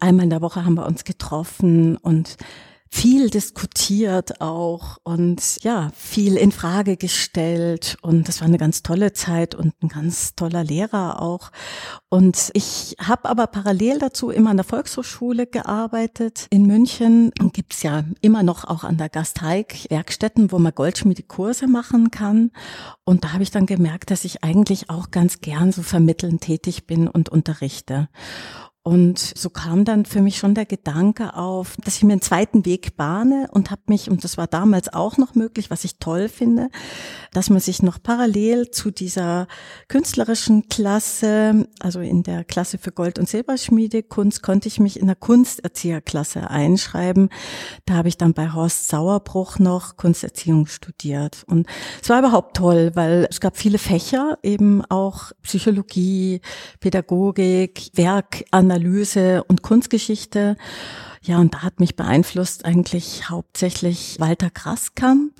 [0.00, 2.36] Einmal in der Woche haben wir uns getroffen und
[2.94, 9.14] viel diskutiert auch und ja, viel in Frage gestellt und das war eine ganz tolle
[9.14, 11.50] Zeit und ein ganz toller Lehrer auch.
[12.10, 17.32] Und ich habe aber parallel dazu immer an der Volkshochschule gearbeitet in München.
[17.40, 22.50] Und gibt's ja immer noch auch an der Gasteig Werkstätten, wo man Goldschmiedekurse machen kann.
[23.04, 26.86] Und da habe ich dann gemerkt, dass ich eigentlich auch ganz gern so vermitteln tätig
[26.86, 28.10] bin und unterrichte.
[28.84, 32.66] Und so kam dann für mich schon der Gedanke auf, dass ich mir einen zweiten
[32.66, 36.28] Weg bahne und habe mich, und das war damals auch noch möglich, was ich toll
[36.28, 36.68] finde,
[37.32, 39.46] dass man sich noch parallel zu dieser
[39.86, 45.06] künstlerischen Klasse, also in der Klasse für Gold- und Silberschmiede Kunst, konnte ich mich in
[45.06, 47.28] der Kunsterzieherklasse einschreiben.
[47.86, 51.44] Da habe ich dann bei Horst Sauerbruch noch Kunsterziehung studiert.
[51.46, 51.68] Und
[52.02, 56.40] es war überhaupt toll, weil es gab viele Fächer, eben auch Psychologie,
[56.80, 60.56] Pädagogik, Werk Analyse und Kunstgeschichte.
[61.24, 65.32] Ja, und da hat mich beeinflusst eigentlich hauptsächlich Walter Kraskamp,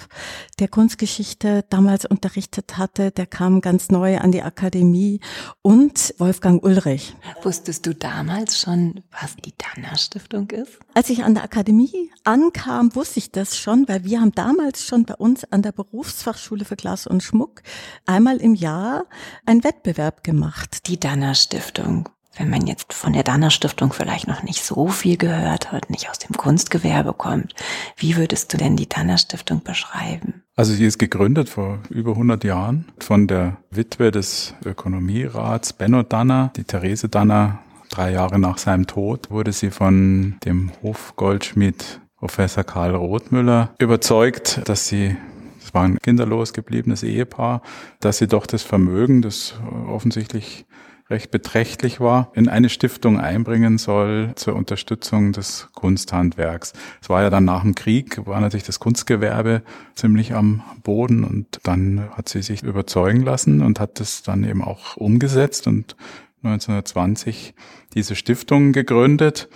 [0.61, 3.11] der Kunstgeschichte damals unterrichtet hatte.
[3.11, 5.19] Der kam ganz neu an die Akademie
[5.61, 7.17] und Wolfgang Ulrich.
[7.43, 10.79] Wusstest du damals schon, was die Danner Stiftung ist?
[10.95, 15.05] Als ich an der Akademie ankam, wusste ich das schon, weil wir haben damals schon
[15.05, 17.63] bei uns an der Berufsfachschule für Glas und Schmuck
[18.07, 19.07] einmal im Jahr
[19.47, 20.87] einen Wettbewerb gemacht.
[20.87, 25.17] Die Danner Stiftung wenn man jetzt von der Danner Stiftung vielleicht noch nicht so viel
[25.17, 27.55] gehört hat, nicht aus dem Kunstgewerbe kommt,
[27.97, 30.43] wie würdest du denn die Danner Stiftung beschreiben?
[30.57, 36.53] Also sie ist gegründet vor über 100 Jahren von der Witwe des Ökonomierats Benno Danner,
[36.57, 37.59] die Therese Danner.
[37.91, 44.89] Drei Jahre nach seinem Tod wurde sie von dem Hofgoldschmied Professor Karl Rothmüller überzeugt, dass
[44.89, 45.17] sie
[45.63, 47.63] es war ein kinderlos gebliebenes Ehepaar,
[48.01, 49.55] dass sie doch das Vermögen, das
[49.87, 50.67] offensichtlich
[51.13, 56.73] recht beträchtlich war, in eine Stiftung einbringen soll zur Unterstützung des Kunsthandwerks.
[57.01, 59.63] Es war ja dann nach dem Krieg, war natürlich das Kunstgewerbe
[59.95, 64.63] ziemlich am Boden und dann hat sie sich überzeugen lassen und hat es dann eben
[64.63, 65.95] auch umgesetzt und
[66.43, 67.55] 1920
[67.95, 69.49] diese Stiftung gegründet.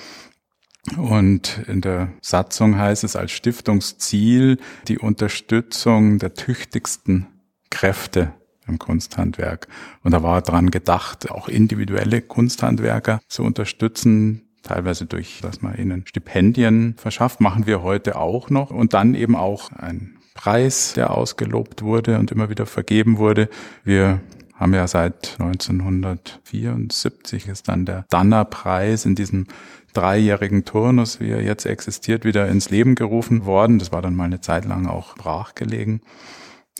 [0.96, 7.26] Und in der Satzung heißt es als Stiftungsziel die Unterstützung der tüchtigsten
[7.70, 8.32] Kräfte
[8.66, 9.68] im Kunsthandwerk.
[10.02, 16.06] Und da war dran gedacht, auch individuelle Kunsthandwerker zu unterstützen, teilweise durch, dass man ihnen
[16.06, 18.70] Stipendien verschafft, machen wir heute auch noch.
[18.70, 23.48] Und dann eben auch ein Preis, der ausgelobt wurde und immer wieder vergeben wurde.
[23.84, 24.20] Wir
[24.54, 29.46] haben ja seit 1974 ist dann der Danner-Preis in diesem
[29.92, 33.78] dreijährigen Turnus, wie er jetzt existiert, wieder ins Leben gerufen worden.
[33.78, 36.00] Das war dann mal eine Zeit lang auch brachgelegen.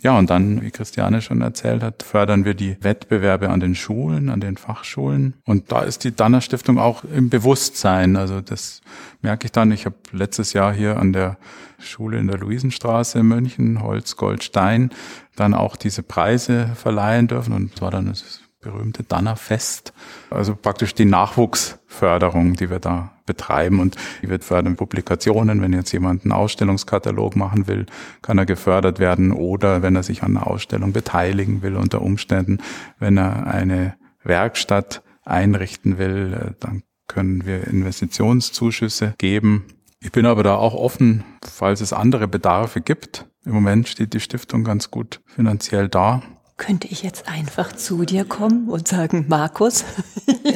[0.03, 4.29] Ja, und dann, wie Christiane schon erzählt hat, fördern wir die Wettbewerbe an den Schulen,
[4.29, 5.33] an den Fachschulen.
[5.43, 8.15] Und da ist die Danner Stiftung auch im Bewusstsein.
[8.15, 8.81] Also das
[9.21, 9.71] merke ich dann.
[9.71, 11.37] Ich habe letztes Jahr hier an der
[11.79, 14.91] Schule in der Luisenstraße in München, Holz, Gold, Stein,
[15.35, 17.53] dann auch diese Preise verleihen dürfen.
[17.53, 19.93] Und es war dann das berühmte Dannerfest.
[20.29, 23.79] Also praktisch die Nachwuchsförderung, die wir da betreiben.
[23.79, 25.61] Und die wird fördern Publikationen.
[25.61, 27.85] Wenn jetzt jemand einen Ausstellungskatalog machen will,
[28.21, 29.31] kann er gefördert werden.
[29.31, 32.59] Oder wenn er sich an einer Ausstellung beteiligen will unter Umständen,
[32.97, 39.65] wenn er eine Werkstatt einrichten will, äh, dann können wir Investitionszuschüsse geben.
[39.99, 43.25] Ich bin aber da auch offen, falls es andere Bedarfe gibt.
[43.45, 46.21] Im Moment steht die Stiftung ganz gut finanziell da
[46.57, 49.85] könnte ich jetzt einfach zu dir kommen und sagen, Markus?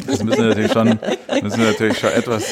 [0.08, 1.00] Das müssen wir natürlich schon,
[1.42, 2.44] müssen wir natürlich schon etwas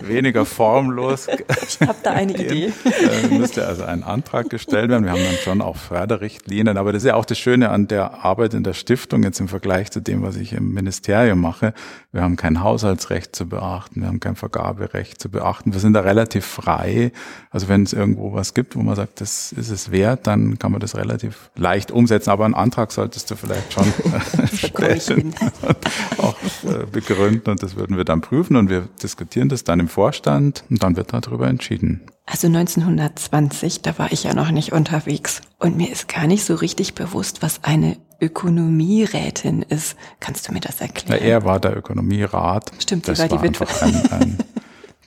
[0.00, 1.26] weniger formlos.
[1.68, 2.72] Ich habe da eine Idee.
[2.84, 5.04] Da müsste also ein Antrag gestellt werden.
[5.04, 6.76] Wir haben dann schon auch Förderrichtlinien.
[6.78, 9.48] Aber das ist ja auch das Schöne an der Arbeit in der Stiftung jetzt im
[9.48, 11.74] Vergleich zu dem, was ich im Ministerium mache.
[12.12, 14.00] Wir haben kein Haushaltsrecht zu beachten.
[14.00, 15.72] Wir haben kein Vergaberecht zu beachten.
[15.72, 17.12] Wir sind da relativ frei.
[17.50, 20.72] Also wenn es irgendwo was gibt, wo man sagt, das ist es wert, dann kann
[20.72, 22.30] man das relativ leicht umsetzen.
[22.30, 23.84] Aber ein Antrag solltest du vielleicht schon
[24.52, 29.62] stellen und auch äh, begründen und das würden wir dann prüfen und wir diskutieren das
[29.64, 32.00] dann im Vorstand und dann wird darüber entschieden.
[32.24, 36.56] Also 1920, da war ich ja noch nicht unterwegs und mir ist gar nicht so
[36.56, 39.96] richtig bewusst, was eine Ökonomierätin ist.
[40.18, 41.22] Kannst du mir das erklären?
[41.22, 42.72] Ja, er war der Ökonomierat.
[42.80, 43.66] Stimmt, das war die Witwe.
[43.82, 44.38] Ein, ein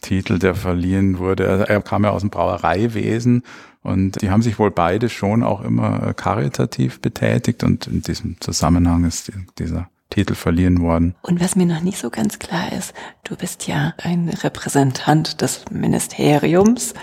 [0.01, 1.49] Titel, der verliehen wurde.
[1.49, 3.43] Also er kam ja aus dem Brauereiwesen
[3.83, 9.05] und die haben sich wohl beide schon auch immer karitativ betätigt und in diesem Zusammenhang
[9.05, 11.15] ist dieser Titel verliehen worden.
[11.21, 15.65] Und was mir noch nicht so ganz klar ist, du bist ja ein Repräsentant des
[15.71, 16.93] Ministeriums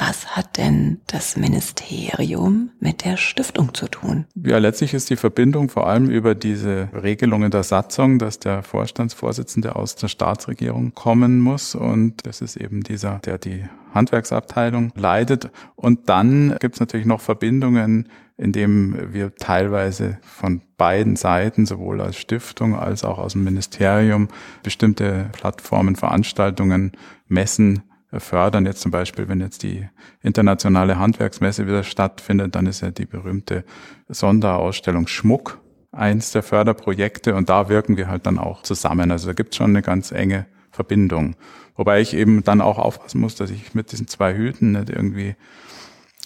[0.00, 4.24] was hat denn das Ministerium mit der Stiftung zu tun?
[4.34, 9.76] Ja, letztlich ist die Verbindung vor allem über diese Regelungen der Satzung, dass der Vorstandsvorsitzende
[9.76, 11.74] aus der Staatsregierung kommen muss.
[11.74, 15.50] Und das ist eben dieser, der die Handwerksabteilung leitet.
[15.76, 18.08] Und dann gibt es natürlich noch Verbindungen,
[18.38, 24.28] indem wir teilweise von beiden Seiten, sowohl als Stiftung als auch aus dem Ministerium,
[24.62, 26.92] bestimmte Plattformen, Veranstaltungen,
[27.28, 28.66] Messen fördern.
[28.66, 29.88] Jetzt zum Beispiel, wenn jetzt die
[30.22, 33.64] internationale Handwerksmesse wieder stattfindet, dann ist ja die berühmte
[34.08, 35.60] Sonderausstellung Schmuck
[35.92, 39.10] eins der Förderprojekte und da wirken wir halt dann auch zusammen.
[39.10, 41.34] Also da gibt es schon eine ganz enge Verbindung.
[41.76, 45.34] Wobei ich eben dann auch aufpassen muss, dass ich mit diesen zwei Hüten nicht irgendwie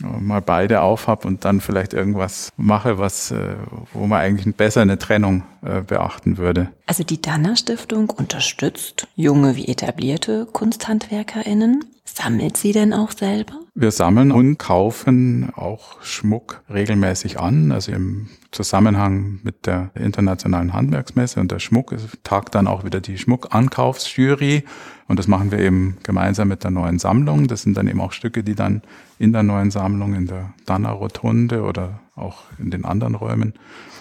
[0.00, 3.56] mal beide aufhab und dann vielleicht irgendwas mache, was, äh,
[3.92, 6.70] wo man eigentlich besser eine Trennung äh, beachten würde.
[6.86, 11.84] Also die Danner Stiftung unterstützt junge wie etablierte KunsthandwerkerInnen.
[12.04, 13.54] Sammelt sie denn auch selber?
[13.74, 17.72] Wir sammeln und kaufen auch Schmuck regelmäßig an.
[17.72, 23.18] Also im Zusammenhang mit der Internationalen Handwerksmesse und der Schmuck tagt dann auch wieder die
[23.18, 24.64] Schmuckankaufsjury.
[25.08, 27.48] Und das machen wir eben gemeinsam mit der neuen Sammlung.
[27.48, 28.82] Das sind dann eben auch Stücke, die dann
[29.18, 33.54] in der neuen Sammlung, in der Danner Rotunde oder auch in den anderen Räumen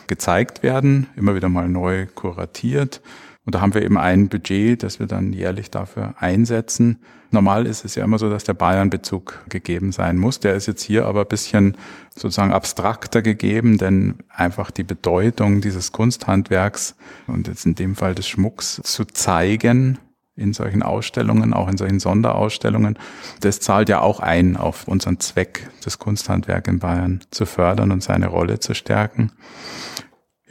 [0.07, 3.01] gezeigt werden, immer wieder mal neu kuratiert.
[3.45, 6.99] Und da haben wir eben ein Budget, das wir dann jährlich dafür einsetzen.
[7.31, 10.39] Normal ist es ja immer so, dass der Bayern-Bezug gegeben sein muss.
[10.39, 11.75] Der ist jetzt hier aber ein bisschen
[12.15, 16.95] sozusagen abstrakter gegeben, denn einfach die Bedeutung dieses Kunsthandwerks
[17.27, 19.97] und jetzt in dem Fall des Schmucks zu zeigen,
[20.35, 22.97] in solchen Ausstellungen, auch in solchen Sonderausstellungen.
[23.41, 28.01] Das zahlt ja auch ein auf unseren Zweck, das Kunsthandwerk in Bayern zu fördern und
[28.01, 29.31] seine Rolle zu stärken.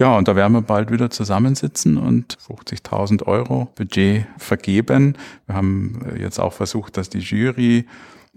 [0.03, 5.17] Ja, und da werden wir bald wieder zusammensitzen und 50.000 Euro Budget vergeben.
[5.47, 7.87] Wir haben jetzt auch versucht, dass die Jury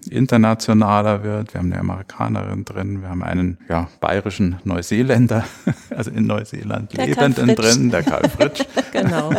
[0.07, 1.55] internationaler wird.
[1.55, 5.43] Wir haben eine Amerikanerin drin, wir haben einen ja, bayerischen Neuseeländer,
[5.89, 8.63] also in Neuseeland der lebenden drin, der Karl Fritsch.
[8.91, 9.31] genau.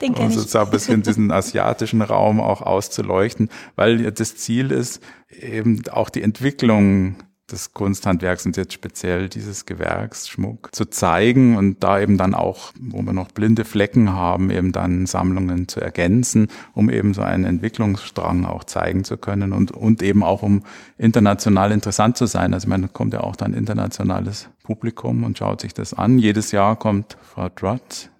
[0.00, 5.80] Den um sozusagen ein bisschen diesen asiatischen Raum auch auszuleuchten, weil das Ziel ist, eben
[5.92, 7.14] auch die Entwicklung
[7.50, 12.72] des Kunsthandwerks und jetzt speziell dieses Gewerks Schmuck zu zeigen und da eben dann auch,
[12.80, 17.44] wo wir noch blinde Flecken haben, eben dann Sammlungen zu ergänzen, um eben so einen
[17.44, 20.64] Entwicklungsstrang auch zeigen zu können und, und eben auch um
[20.98, 22.52] international interessant zu sein.
[22.52, 26.18] Also man kommt ja auch dann internationales Publikum und schaut sich das an.
[26.18, 28.10] Jedes Jahr kommt Frau Drutt das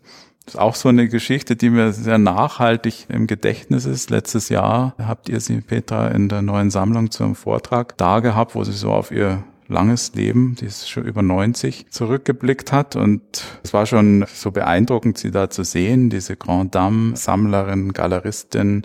[0.47, 4.11] ist auch so eine Geschichte, die mir sehr nachhaltig im Gedächtnis ist.
[4.11, 8.63] Letztes Jahr habt ihr sie, Petra, in der neuen Sammlung zum Vortrag da gehabt, wo
[8.63, 12.95] sie so auf ihr langes Leben, die ist schon über 90, zurückgeblickt hat.
[12.95, 13.23] Und
[13.65, 18.83] es war schon so beeindruckend, sie da zu sehen, diese Grand Dame, Sammlerin, Galeristin,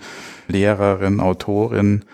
[0.47, 2.06] Lehrerin, Autorin,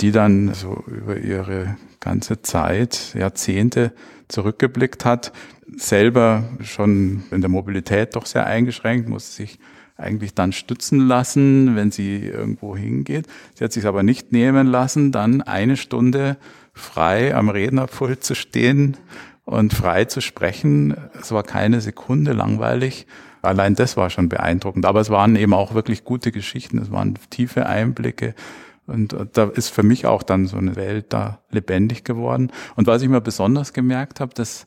[0.00, 3.92] die dann so über ihre ganze Zeit, Jahrzehnte
[4.28, 5.32] zurückgeblickt hat
[5.76, 9.58] selber schon in der Mobilität doch sehr eingeschränkt, muss sich
[9.96, 13.26] eigentlich dann stützen lassen, wenn sie irgendwo hingeht.
[13.54, 16.36] Sie hat sich aber nicht nehmen lassen, dann eine Stunde
[16.72, 18.96] frei am Rednerpult zu stehen
[19.44, 20.96] und frei zu sprechen.
[21.20, 23.06] Es war keine Sekunde langweilig.
[23.42, 24.86] Allein das war schon beeindruckend.
[24.86, 26.78] Aber es waren eben auch wirklich gute Geschichten.
[26.78, 28.34] Es waren tiefe Einblicke.
[28.86, 32.50] Und da ist für mich auch dann so eine Welt da lebendig geworden.
[32.74, 34.66] Und was ich mir besonders gemerkt habe, dass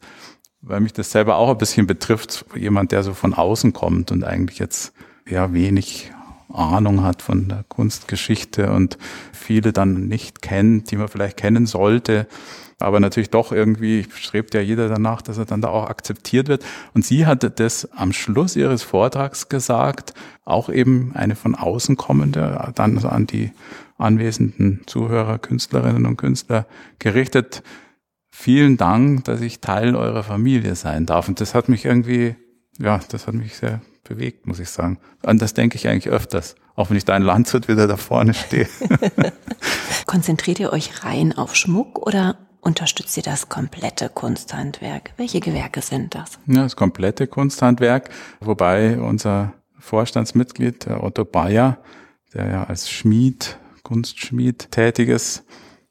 [0.64, 4.24] weil mich das selber auch ein bisschen betrifft, jemand, der so von außen kommt und
[4.24, 4.94] eigentlich jetzt
[5.30, 6.12] ja wenig
[6.52, 8.98] Ahnung hat von der Kunstgeschichte und
[9.32, 12.28] viele dann nicht kennt, die man vielleicht kennen sollte.
[12.80, 16.66] Aber natürlich doch irgendwie strebt ja jeder danach, dass er dann da auch akzeptiert wird.
[16.94, 20.14] Und sie hatte das am Schluss ihres Vortrags gesagt,
[20.46, 23.52] auch eben eine von außen kommende, dann an die
[23.98, 26.66] anwesenden Zuhörer, Künstlerinnen und Künstler
[27.00, 27.64] gerichtet
[28.44, 31.30] vielen Dank, dass ich Teil eurer Familie sein darf.
[31.30, 32.36] Und das hat mich irgendwie,
[32.78, 35.00] ja, das hat mich sehr bewegt, muss ich sagen.
[35.24, 38.34] An das denke ich eigentlich öfters, auch wenn ich da in Landshut wieder da vorne
[38.34, 38.68] stehe.
[40.06, 45.14] Konzentriert ihr euch rein auf Schmuck oder unterstützt ihr das komplette Kunsthandwerk?
[45.16, 46.38] Welche Gewerke sind das?
[46.46, 48.10] Ja, das komplette Kunsthandwerk,
[48.42, 51.78] wobei unser Vorstandsmitglied, der Otto Bayer,
[52.34, 55.46] der ja als Schmied, Kunstschmied tätig ist,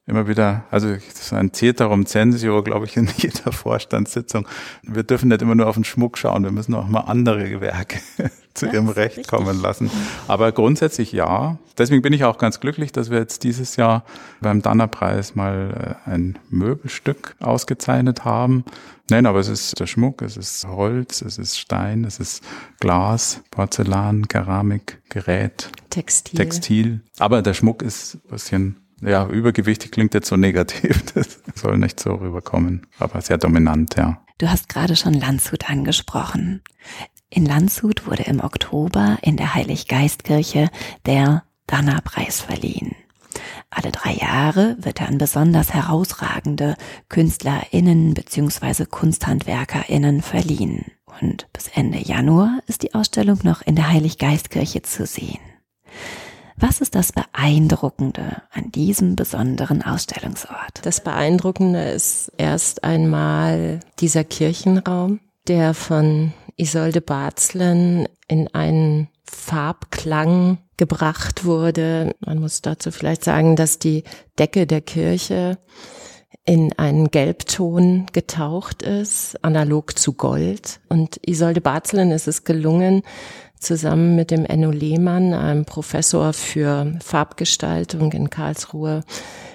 [0.06, 4.46] immer wieder, also das ist ein Ceterum Censio, glaube ich, in jeder Vorstandssitzung.
[4.82, 8.00] Wir dürfen nicht immer nur auf den Schmuck schauen, wir müssen auch mal andere Gewerke
[8.54, 9.28] zu ihrem Recht richtig.
[9.28, 9.90] kommen lassen.
[10.28, 11.58] Aber grundsätzlich ja.
[11.78, 14.04] Deswegen bin ich auch ganz glücklich, dass wir jetzt dieses Jahr
[14.40, 18.64] beim Dannerpreis mal äh, ein Möbelstück ausgezeichnet haben.
[19.08, 22.42] Nein, aber es ist der Schmuck, es ist Holz, es ist Stein, es ist
[22.80, 26.36] Glas, Porzellan, Keramik, Gerät, Textil.
[26.36, 27.00] Textil.
[27.18, 31.04] Aber der Schmuck ist ein bisschen ja, übergewichtig klingt jetzt so negativ.
[31.14, 34.22] Das soll nicht so rüberkommen, aber sehr dominant, ja.
[34.38, 36.62] Du hast gerade schon Landshut angesprochen.
[37.28, 40.68] In Landshut wurde im Oktober in der Heiliggeistkirche
[41.06, 42.96] der Danner-Preis verliehen.
[43.70, 46.76] Alle drei Jahre wird er an besonders herausragende
[47.08, 48.86] KünstlerInnen bzw.
[48.86, 50.86] KunsthandwerkerInnen verliehen.
[51.20, 55.40] Und bis Ende Januar ist die Ausstellung noch in der Heiliggeistkirche zu sehen.
[56.56, 60.80] Was ist das Beeindruckende an diesem besonderen Ausstellungsort?
[60.82, 71.44] Das Beeindruckende ist erst einmal dieser Kirchenraum, der von Isolde Barzlen in einen Farbklang gebracht
[71.44, 72.14] wurde.
[72.20, 74.04] Man muss dazu vielleicht sagen, dass die
[74.38, 75.58] Decke der Kirche
[76.44, 80.80] in einen Gelbton getaucht ist, analog zu Gold.
[80.88, 83.02] Und Isolde Barzlen ist es gelungen,
[83.62, 89.02] zusammen mit dem Enno Lehmann, einem Professor für Farbgestaltung in Karlsruhe,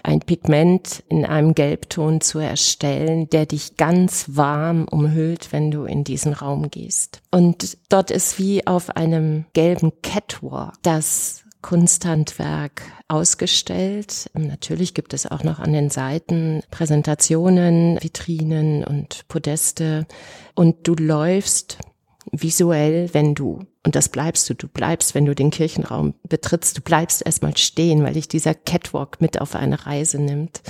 [0.04, 6.04] ein Pigment in einem Gelbton zu erstellen, der dich ganz warm umhüllt, wenn du in
[6.04, 7.22] diesen Raum gehst.
[7.30, 14.30] Und dort ist wie auf einem gelben Catwalk das Kunsthandwerk ausgestellt.
[14.34, 20.06] Natürlich gibt es auch noch an den Seiten Präsentationen, Vitrinen und Podeste.
[20.56, 21.80] Und du läufst
[22.32, 26.82] visuell, wenn du, und das bleibst du, du bleibst, wenn du den Kirchenraum betrittst, du
[26.82, 30.62] bleibst erstmal stehen, weil dich dieser Catwalk mit auf eine Reise nimmt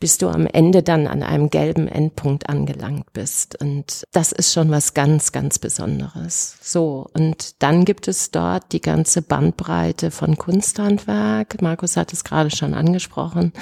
[0.00, 3.60] bis du am Ende dann an einem gelben Endpunkt angelangt bist.
[3.60, 6.56] Und das ist schon was ganz, ganz Besonderes.
[6.60, 11.62] So, und dann gibt es dort die ganze Bandbreite von Kunsthandwerk.
[11.62, 13.52] Markus hat es gerade schon angesprochen.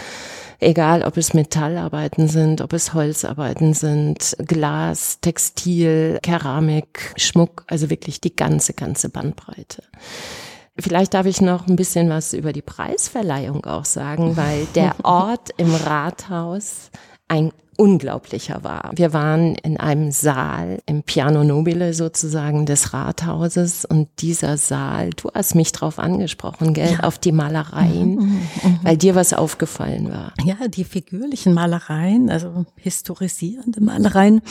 [0.59, 8.21] Egal, ob es Metallarbeiten sind, ob es Holzarbeiten sind, Glas, Textil, Keramik, Schmuck, also wirklich
[8.21, 9.83] die ganze, ganze Bandbreite.
[10.79, 15.51] Vielleicht darf ich noch ein bisschen was über die Preisverleihung auch sagen, weil der Ort
[15.59, 16.91] im Rathaus
[17.29, 18.91] ein unglaublicher war.
[18.95, 25.31] Wir waren in einem Saal im Piano Nobile sozusagen des Rathauses und dieser Saal, du
[25.33, 27.01] hast mich drauf angesprochen, gell, ja.
[27.01, 30.35] auf die Malereien, mhm, mhm, mhm, weil dir was aufgefallen war.
[30.45, 34.43] Ja, die figürlichen Malereien, also historisierende Malereien.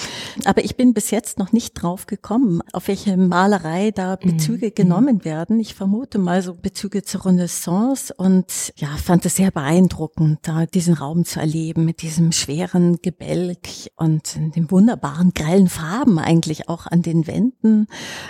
[0.46, 4.76] Aber ich bin bis jetzt noch nicht drauf gekommen, auf welche Malerei da Bezüge mhm.
[4.76, 5.60] genommen werden.
[5.60, 10.96] Ich vermute mal so Bezüge zur Renaissance und ja, fand es sehr beeindruckend, da diesen
[10.96, 17.02] Raum zu erleben mit diesem schweren Gebälk und den wunderbaren grellen Farben eigentlich auch an
[17.02, 17.88] den Wänden.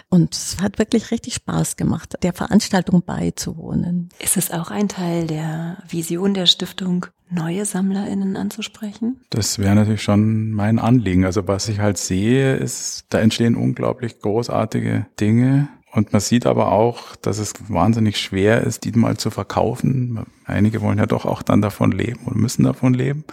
[0.10, 4.10] Und es hat wirklich richtig Spaß gemacht, der Veranstaltung beizuwohnen.
[4.20, 9.22] Ist es auch ein Teil der Vision der Stiftung, neue SammlerInnen anzusprechen?
[9.30, 11.26] Das wäre natürlich schon mein Anliegen.
[11.26, 16.72] Also was ich halt sehe, ist, da entstehen unglaublich großartige Dinge und man sieht aber
[16.72, 20.26] auch, dass es wahnsinnig schwer ist, die mal zu verkaufen.
[20.46, 23.26] Einige wollen ja doch auch dann davon leben und müssen davon leben.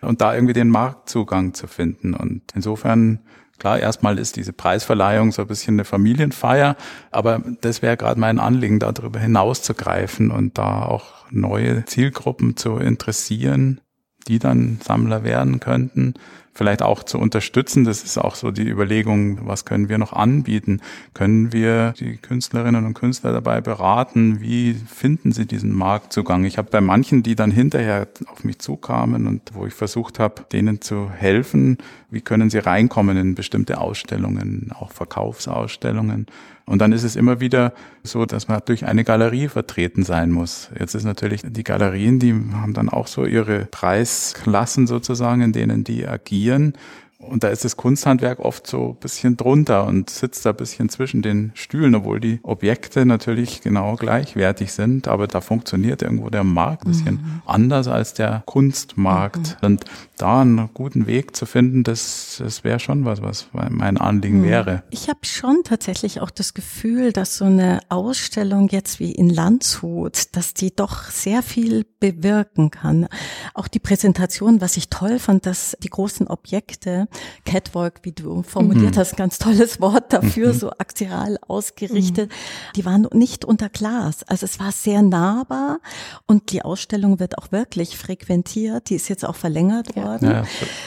[0.00, 2.14] Und da irgendwie den Marktzugang zu finden.
[2.14, 3.20] Und insofern,
[3.58, 6.76] klar, erstmal ist diese Preisverleihung so ein bisschen eine Familienfeier.
[7.12, 13.80] Aber das wäre gerade mein Anliegen, darüber hinauszugreifen und da auch neue Zielgruppen zu interessieren,
[14.26, 16.14] die dann Sammler werden könnten
[16.60, 17.84] vielleicht auch zu unterstützen.
[17.84, 20.82] Das ist auch so die Überlegung, was können wir noch anbieten?
[21.14, 24.42] Können wir die Künstlerinnen und Künstler dabei beraten?
[24.42, 26.44] Wie finden sie diesen Marktzugang?
[26.44, 30.42] Ich habe bei manchen, die dann hinterher auf mich zukamen und wo ich versucht habe,
[30.52, 31.78] denen zu helfen,
[32.10, 36.26] wie können sie reinkommen in bestimmte Ausstellungen, auch Verkaufsausstellungen.
[36.66, 40.70] Und dann ist es immer wieder so, dass man durch eine Galerie vertreten sein muss.
[40.78, 45.84] Jetzt ist natürlich die Galerien, die haben dann auch so ihre Preisklassen sozusagen, in denen
[45.84, 46.74] die agieren.
[47.20, 50.88] Und da ist das Kunsthandwerk oft so ein bisschen drunter und sitzt da ein bisschen
[50.88, 55.06] zwischen den Stühlen, obwohl die Objekte natürlich genau gleichwertig sind.
[55.06, 57.42] Aber da funktioniert irgendwo der Markt ein bisschen mhm.
[57.44, 59.58] anders als der Kunstmarkt.
[59.60, 59.66] Mhm.
[59.66, 59.84] Und
[60.16, 64.44] da einen guten Weg zu finden, das, das wäre schon was, was mein Anliegen mhm.
[64.44, 64.82] wäre.
[64.90, 70.34] Ich habe schon tatsächlich auch das Gefühl, dass so eine Ausstellung jetzt wie in Landshut,
[70.36, 73.08] dass die doch sehr viel bewirken kann.
[73.52, 77.08] Auch die Präsentation, was ich toll fand, dass die großen Objekte
[77.44, 78.98] Catwalk, wie du formuliert mhm.
[78.98, 80.58] hast, ganz tolles Wort dafür, mhm.
[80.58, 82.30] so axial ausgerichtet.
[82.30, 82.72] Mhm.
[82.76, 84.22] Die waren nicht unter Glas.
[84.24, 85.80] Also es war sehr nahbar
[86.26, 88.90] und die Ausstellung wird auch wirklich frequentiert.
[88.90, 90.30] Die ist jetzt auch verlängert worden.
[90.30, 90.44] Ja,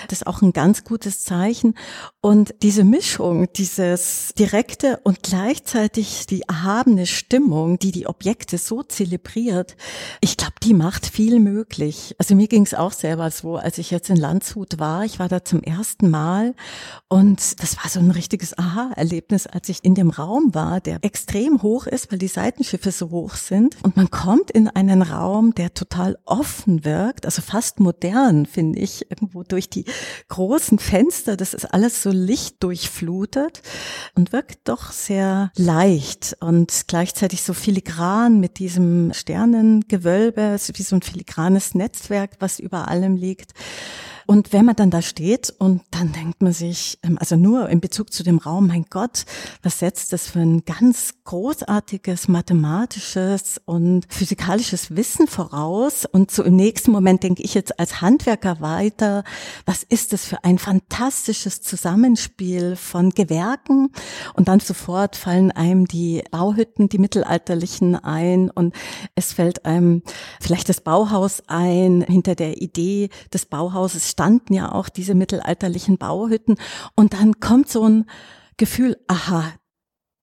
[0.07, 1.76] das ist auch ein ganz gutes Zeichen.
[2.21, 9.76] Und diese Mischung, dieses direkte und gleichzeitig die erhabene Stimmung, die die Objekte so zelebriert,
[10.21, 12.15] ich glaube, die macht viel möglich.
[12.17, 15.03] Also mir ging es auch selber so, als ich jetzt in Landshut war.
[15.03, 16.53] Ich war da zum ersten Mal
[17.07, 21.64] und das war so ein richtiges Aha-Erlebnis, als ich in dem Raum war, der extrem
[21.64, 23.78] hoch ist, weil die Seitenschiffe so hoch sind.
[23.82, 29.09] Und man kommt in einen Raum, der total offen wirkt, also fast modern, finde ich,
[29.09, 29.86] irgendwo durch die
[30.30, 31.36] großen Fenster.
[31.36, 33.61] Das ist alles so lichtdurchflutet
[34.16, 41.01] und wirkt doch sehr leicht und gleichzeitig so filigran mit diesem Sternengewölbe, wie so ein
[41.01, 43.53] filigranes Netzwerk, was über allem liegt.
[44.26, 47.82] Und wenn man dann da steht und dann denkt man sich, ähm, also nur in
[47.82, 49.26] Bezug zu dem Raum, mein Gott,
[49.61, 56.05] was setzt das für ein ganz großartiges mathematisches und physikalisches Wissen voraus?
[56.05, 59.24] Und so im nächsten Moment denke ich jetzt als Handwerker weiter,
[59.65, 63.89] was ist das für ein fantastisches Zusammenspiel von Gewerken?
[64.34, 68.74] Und dann sofort fallen einem die Bauhütten, die mittelalterlichen ein und
[69.15, 70.03] es fällt einem
[70.39, 76.55] vielleicht das Bauhaus ein, hinter der Idee des Bauhauses standen ja auch diese mittelalterlichen Bauhütten.
[76.95, 78.05] Und dann kommt so ein
[78.57, 79.51] Gefühl, aha,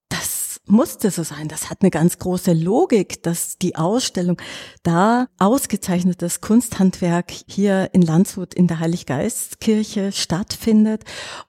[0.09, 1.49] das musste so sein.
[1.49, 4.41] Das hat eine ganz große Logik, dass die Ausstellung
[4.85, 11.05] da ausgezeichnetes Kunsthandwerk hier in Landshut in der Heiliggeistkirche stattfindet.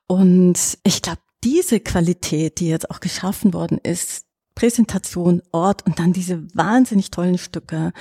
[0.08, 4.26] Und ich glaube, diese Qualität, die jetzt auch geschaffen worden ist,
[4.56, 7.93] Präsentation, Ort und dann diese wahnsinnig tollen Stücke.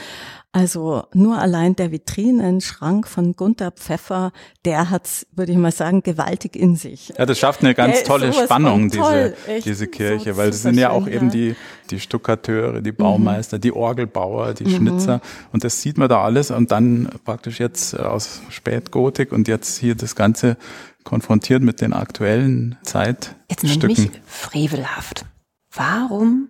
[0.52, 4.32] Also nur allein der Vitrinenschrank von Gunther Pfeffer,
[4.64, 7.12] der hat's, würde ich mal sagen, gewaltig in sich.
[7.16, 10.62] Ja, das schafft eine ganz der tolle Spannung, toll, diese, diese Kirche, so weil es
[10.62, 11.54] sind ja auch eben die,
[11.90, 13.60] die Stuckateure, die Baumeister, mhm.
[13.60, 14.76] die Orgelbauer, die mhm.
[14.76, 15.20] Schnitzer
[15.52, 19.94] und das sieht man da alles und dann praktisch jetzt aus Spätgotik und jetzt hier
[19.94, 20.56] das Ganze
[21.04, 23.36] konfrontiert mit den aktuellen Zeitstücken.
[23.48, 25.24] Jetzt nämlich frevelhaft.
[25.72, 26.48] Warum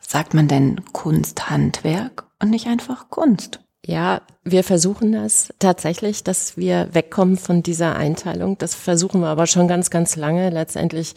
[0.00, 3.60] sagt man denn Kunsthandwerk und nicht einfach Kunst?
[3.86, 8.58] Ja, wir versuchen das tatsächlich, dass wir wegkommen von dieser Einteilung.
[8.58, 10.50] Das versuchen wir aber schon ganz, ganz lange.
[10.50, 11.14] Letztendlich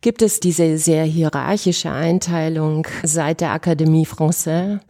[0.00, 4.80] gibt es diese sehr hierarchische Einteilung seit der Akademie Française.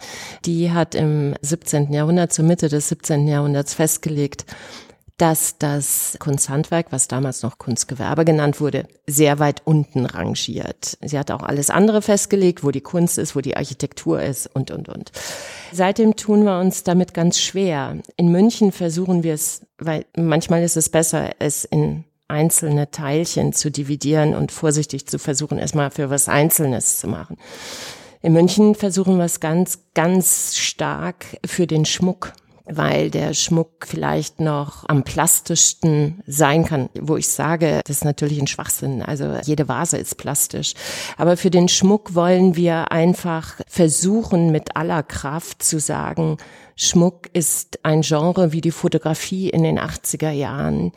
[0.45, 1.93] Die hat im 17.
[1.93, 3.27] Jahrhundert, zur Mitte des 17.
[3.27, 4.47] Jahrhunderts festgelegt,
[5.21, 10.97] dass das Kunsthandwerk, was damals noch Kunstgewerbe genannt wurde, sehr weit unten rangiert.
[11.03, 14.71] Sie hat auch alles andere festgelegt, wo die Kunst ist, wo die Architektur ist und,
[14.71, 15.13] und, und.
[15.73, 17.99] Seitdem tun wir uns damit ganz schwer.
[18.17, 23.71] In München versuchen wir es, weil manchmal ist es besser, es in einzelne Teilchen zu
[23.71, 27.37] dividieren und vorsichtig zu versuchen, erstmal für was Einzelnes zu machen.
[28.23, 32.33] In München versuchen wir es ganz, ganz stark für den Schmuck
[32.65, 38.41] weil der Schmuck vielleicht noch am plastischsten sein kann, wo ich sage, das ist natürlich
[38.41, 39.03] ein Schwachsinn.
[39.03, 40.75] Also jede Vase ist plastisch.
[41.17, 46.37] Aber für den Schmuck wollen wir einfach versuchen, mit aller Kraft zu sagen,
[46.77, 50.93] Schmuck ist ein Genre wie die Fotografie in den 80er Jahren,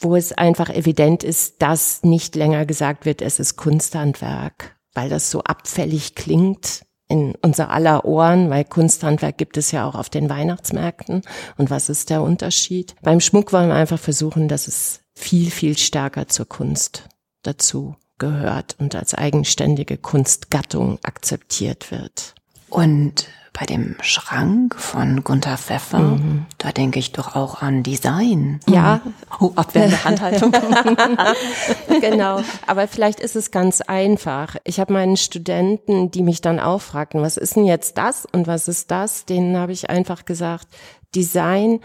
[0.00, 5.30] wo es einfach evident ist, dass nicht länger gesagt wird, es ist Kunsthandwerk, weil das
[5.30, 10.30] so abfällig klingt in unser aller Ohren, weil Kunsthandwerk gibt es ja auch auf den
[10.30, 11.20] Weihnachtsmärkten.
[11.58, 12.94] Und was ist der Unterschied?
[13.02, 17.08] Beim Schmuck wollen wir einfach versuchen, dass es viel, viel stärker zur Kunst
[17.42, 22.34] dazu gehört und als eigenständige Kunstgattung akzeptiert wird.
[22.70, 26.46] Und bei dem Schrank von Gunther Pfeffer, mhm.
[26.58, 28.60] da denke ich doch auch an Design.
[28.68, 29.00] Ja.
[29.40, 30.52] Oh, abwehrende Handhaltung.
[32.00, 32.42] genau.
[32.66, 34.56] Aber vielleicht ist es ganz einfach.
[34.62, 38.46] Ich habe meinen Studenten, die mich dann auch fragten, was ist denn jetzt das und
[38.46, 39.24] was ist das?
[39.24, 40.68] Denen habe ich einfach gesagt,
[41.14, 41.80] Design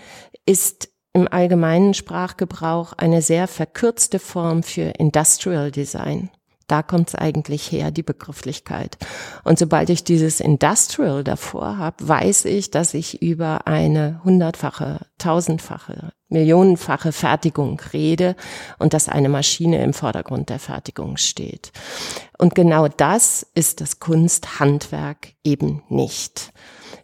[0.45, 6.30] ist im allgemeinen Sprachgebrauch eine sehr verkürzte Form für Industrial Design.
[6.68, 8.97] Da kommt es eigentlich her, die Begrifflichkeit.
[9.45, 16.11] Und sobald ich dieses Industrial davor habe, weiß ich, dass ich über eine hundertfache, tausendfache,
[16.28, 18.36] millionenfache Fertigung rede
[18.80, 21.72] und dass eine Maschine im Vordergrund der Fertigung steht.
[22.38, 26.51] Und genau das ist das Kunsthandwerk eben nicht.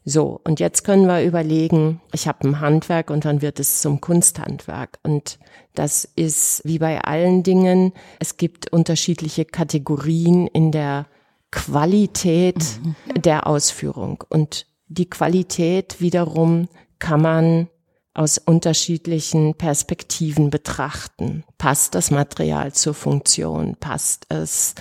[0.05, 4.01] So, und jetzt können wir überlegen, ich habe ein Handwerk und dann wird es zum
[4.01, 4.99] Kunsthandwerk.
[5.03, 5.39] Und
[5.75, 11.07] das ist wie bei allen Dingen, es gibt unterschiedliche Kategorien in der
[11.51, 13.21] Qualität mhm.
[13.21, 14.23] der Ausführung.
[14.29, 16.67] Und die Qualität wiederum
[16.99, 17.69] kann man
[18.13, 21.43] aus unterschiedlichen Perspektiven betrachten.
[21.57, 23.75] Passt das Material zur Funktion?
[23.79, 24.75] Passt es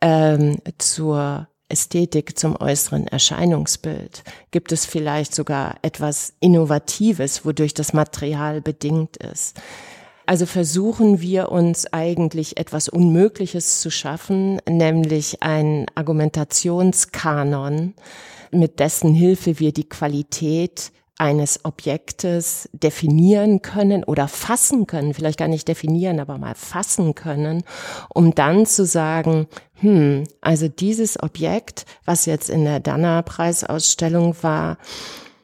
[0.00, 4.22] ähm, zur Ästhetik, zum äußeren Erscheinungsbild?
[4.50, 9.60] Gibt es vielleicht sogar etwas Innovatives, wodurch das Material bedingt ist?
[10.26, 17.94] Also versuchen wir uns eigentlich etwas Unmögliches zu schaffen, nämlich ein Argumentationskanon,
[18.52, 20.92] mit dessen Hilfe wir die Qualität
[21.22, 27.62] eines Objektes definieren können oder fassen können, vielleicht gar nicht definieren, aber mal fassen können,
[28.08, 34.78] um dann zu sagen, hm, also dieses Objekt, was jetzt in der Danner-Preisausstellung war,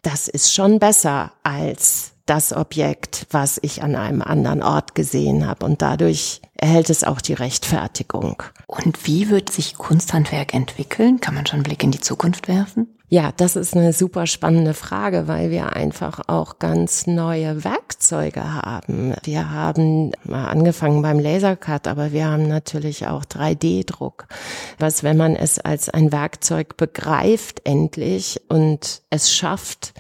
[0.03, 5.65] das ist schon besser als das Objekt, was ich an einem anderen Ort gesehen habe.
[5.65, 8.43] Und dadurch erhält es auch die Rechtfertigung.
[8.67, 11.21] Und wie wird sich Kunsthandwerk entwickeln?
[11.21, 12.98] Kann man schon einen Blick in die Zukunft werfen?
[13.11, 19.15] Ja, das ist eine super spannende Frage, weil wir einfach auch ganz neue Werkzeuge haben.
[19.25, 24.27] Wir haben mal angefangen beim Lasercut, aber wir haben natürlich auch 3D-Druck,
[24.79, 29.95] was, wenn man es als ein Werkzeug begreift endlich und es schafft,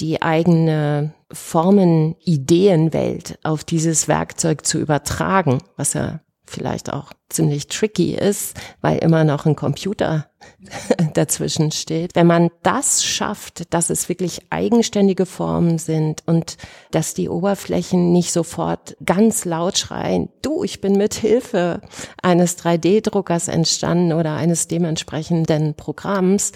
[0.00, 6.18] die eigene Formen, Ideenwelt auf dieses Werkzeug zu übertragen, was ja
[6.48, 10.26] vielleicht auch ziemlich tricky ist, weil immer noch ein Computer
[11.14, 12.14] dazwischen steht.
[12.14, 16.56] Wenn man das schafft, dass es wirklich eigenständige Formen sind und
[16.90, 21.80] dass die Oberflächen nicht sofort ganz laut schreien, du, ich bin mit Hilfe
[22.22, 26.52] eines 3D-Druckers entstanden oder eines dementsprechenden Programms,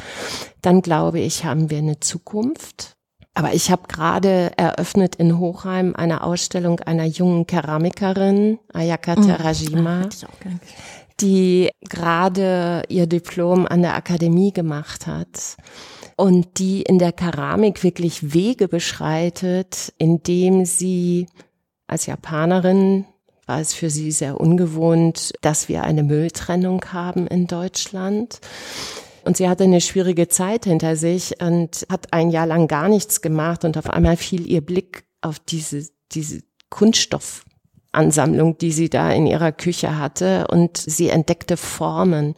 [0.62, 2.96] dann glaube ich, haben wir eine Zukunft
[3.34, 9.26] aber ich habe gerade eröffnet in Hochheim eine Ausstellung einer jungen Keramikerin, Ayaka mhm.
[9.26, 10.08] Terajima,
[11.20, 15.56] die gerade ihr Diplom an der Akademie gemacht hat
[16.16, 21.26] und die in der Keramik wirklich Wege beschreitet, indem sie
[21.86, 23.06] als Japanerin
[23.46, 28.40] war es für sie sehr ungewohnt, dass wir eine Mülltrennung haben in Deutschland.
[29.24, 33.20] Und sie hatte eine schwierige Zeit hinter sich und hat ein Jahr lang gar nichts
[33.20, 39.26] gemacht und auf einmal fiel ihr Blick auf diese, diese Kunststoffansammlung, die sie da in
[39.26, 42.34] ihrer Küche hatte und sie entdeckte Formen.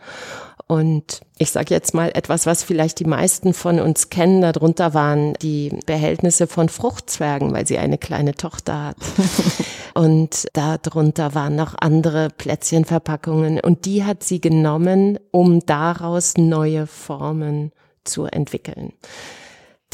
[0.66, 4.40] Und ich sage jetzt mal etwas, was vielleicht die meisten von uns kennen.
[4.40, 8.96] Darunter waren die Behältnisse von Fruchtzwergen, weil sie eine kleine Tochter hat.
[9.94, 13.60] und darunter waren noch andere Plätzchenverpackungen.
[13.60, 17.72] Und die hat sie genommen, um daraus neue Formen
[18.04, 18.94] zu entwickeln.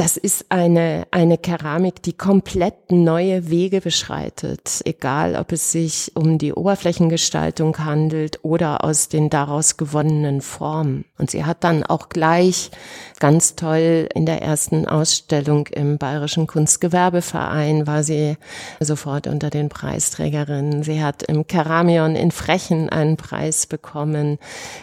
[0.01, 6.39] Das ist eine, eine Keramik, die komplett neue Wege beschreitet, egal ob es sich um
[6.39, 11.05] die Oberflächengestaltung handelt oder aus den daraus gewonnenen Formen.
[11.19, 12.71] Und sie hat dann auch gleich
[13.19, 18.39] ganz toll in der ersten Ausstellung im Bayerischen Kunstgewerbeverein war sie
[18.81, 20.83] sofort unter den Preisträgerinnen.
[20.83, 24.39] Sie hat im Keramion in Frechen einen Preis bekommen,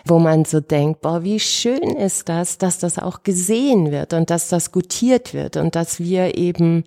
[0.06, 4.30] wo man so denkt, boah, wie schön ist das, dass das auch gesehen wird und
[4.30, 6.84] dass das gutiert wird und dass wir eben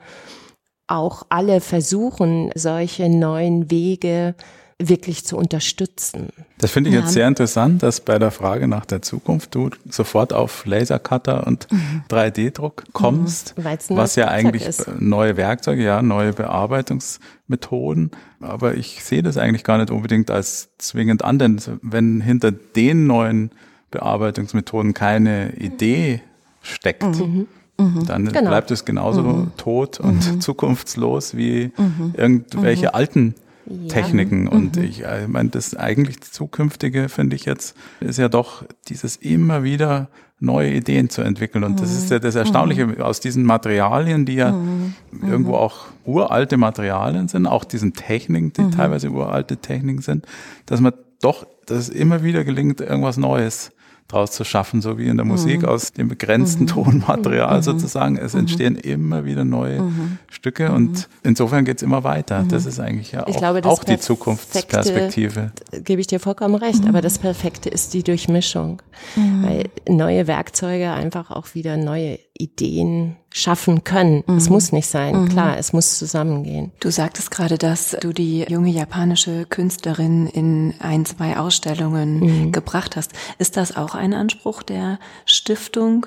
[0.86, 4.34] auch alle versuchen, solche neuen Wege
[4.80, 6.30] wirklich zu unterstützen.
[6.58, 7.02] Das finde ich ja.
[7.02, 11.70] jetzt sehr interessant, dass bei der Frage nach der Zukunft du sofort auf Lasercutter und
[11.70, 12.02] mhm.
[12.08, 13.64] 3D-Druck kommst, mhm.
[13.90, 14.90] was ja eigentlich ist.
[14.98, 18.10] neue Werkzeuge, ja, neue Bearbeitungsmethoden.
[18.40, 23.06] Aber ich sehe das eigentlich gar nicht unbedingt als zwingend an, denn wenn hinter den
[23.06, 23.50] neuen
[23.90, 26.22] Bearbeitungsmethoden keine Idee
[26.62, 27.48] steckt, mhm.
[27.80, 28.06] Mhm.
[28.06, 28.50] dann genau.
[28.50, 29.52] bleibt es genauso mhm.
[29.56, 30.40] tot und mhm.
[30.40, 32.14] zukunftslos wie mhm.
[32.16, 33.34] irgendwelche alten
[33.88, 34.46] Techniken.
[34.46, 34.52] Ja.
[34.52, 34.82] Und mhm.
[34.82, 40.08] ich, ich meine, das eigentlich Zukünftige, finde ich jetzt, ist ja doch dieses immer wieder
[40.40, 41.64] neue Ideen zu entwickeln.
[41.64, 41.76] Und mhm.
[41.76, 43.00] das ist ja das Erstaunliche mhm.
[43.02, 44.94] aus diesen Materialien, die ja mhm.
[45.22, 48.70] irgendwo auch uralte Materialien sind, auch diesen Techniken, die mhm.
[48.72, 50.26] teilweise uralte Techniken sind,
[50.66, 53.72] dass man doch, dass es immer wieder gelingt, irgendwas Neues
[54.10, 55.68] draus zu schaffen, so wie in der Musik mhm.
[55.68, 56.68] aus dem begrenzten mhm.
[56.68, 57.62] Tonmaterial mhm.
[57.62, 58.16] sozusagen.
[58.16, 58.40] Es mhm.
[58.40, 60.18] entstehen immer wieder neue mhm.
[60.28, 61.04] Stücke und mhm.
[61.22, 62.44] insofern geht's immer weiter.
[62.48, 65.52] Das ist eigentlich ja auch, glaube, auch die Zukunftsperspektive.
[65.84, 68.82] Gebe ich dir vollkommen recht, aber das Perfekte ist die Durchmischung,
[69.42, 74.24] weil neue Werkzeuge einfach auch wieder neue Ideen schaffen können.
[74.26, 74.36] Mhm.
[74.36, 75.28] Es muss nicht sein, mhm.
[75.28, 76.72] klar, es muss zusammengehen.
[76.80, 82.52] Du sagtest gerade, dass du die junge japanische Künstlerin in ein, zwei Ausstellungen mhm.
[82.52, 83.12] gebracht hast.
[83.38, 86.06] Ist das auch ein Anspruch der Stiftung,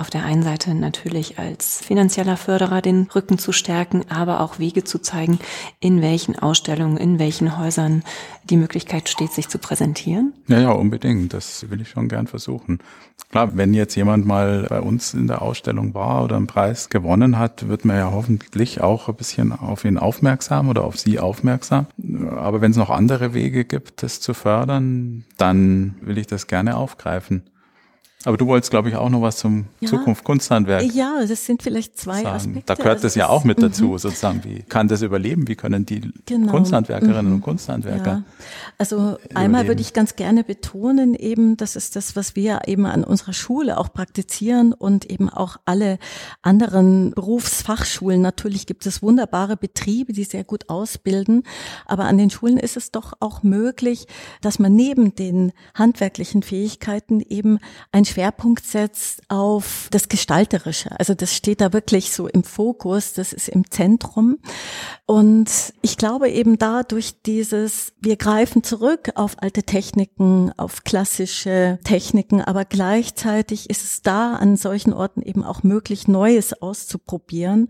[0.00, 4.82] auf der einen Seite natürlich als finanzieller Förderer den Rücken zu stärken, aber auch Wege
[4.82, 5.38] zu zeigen,
[5.78, 8.02] in welchen Ausstellungen, in welchen Häusern
[8.44, 10.32] die Möglichkeit steht, sich zu präsentieren?
[10.48, 11.34] Ja, ja, unbedingt.
[11.34, 12.78] Das will ich schon gern versuchen.
[13.30, 17.38] Klar, wenn jetzt jemand mal bei uns in der Ausstellung war oder einen Preis gewonnen
[17.38, 21.86] hat, wird man ja hoffentlich auch ein bisschen auf ihn aufmerksam oder auf sie aufmerksam.
[22.36, 26.76] Aber wenn es noch andere Wege gibt, das zu fördern, dann will ich das gerne
[26.76, 27.42] aufgreifen.
[28.26, 30.82] Aber du wolltest, glaube ich, auch noch was zum ja, Zukunft Kunsthandwerk.
[30.92, 32.36] Ja, das sind vielleicht zwei sagen.
[32.36, 32.62] Aspekte.
[32.66, 33.98] Da gehört also das ja auch mit dazu, mhm.
[33.98, 34.44] sozusagen.
[34.44, 35.48] Wie kann das überleben?
[35.48, 36.52] Wie können die genau.
[36.52, 37.36] Kunsthandwerkerinnen mhm.
[37.36, 38.10] und Kunsthandwerker?
[38.10, 38.22] Ja.
[38.76, 39.36] Also überleben?
[39.36, 43.32] einmal würde ich ganz gerne betonen, eben, das ist das, was wir eben an unserer
[43.32, 45.98] Schule auch praktizieren und eben auch alle
[46.42, 48.20] anderen Berufsfachschulen.
[48.20, 51.42] Natürlich gibt es wunderbare Betriebe, die sehr gut ausbilden,
[51.86, 54.06] aber an den Schulen ist es doch auch möglich,
[54.42, 57.58] dass man neben den handwerklichen Fähigkeiten eben
[57.92, 60.98] ein Schwerpunkt setzt auf das Gestalterische.
[60.98, 64.38] Also das steht da wirklich so im Fokus, das ist im Zentrum.
[65.06, 65.50] Und
[65.82, 72.40] ich glaube eben da durch dieses, wir greifen zurück auf alte Techniken, auf klassische Techniken,
[72.40, 77.68] aber gleichzeitig ist es da an solchen Orten eben auch möglich, Neues auszuprobieren.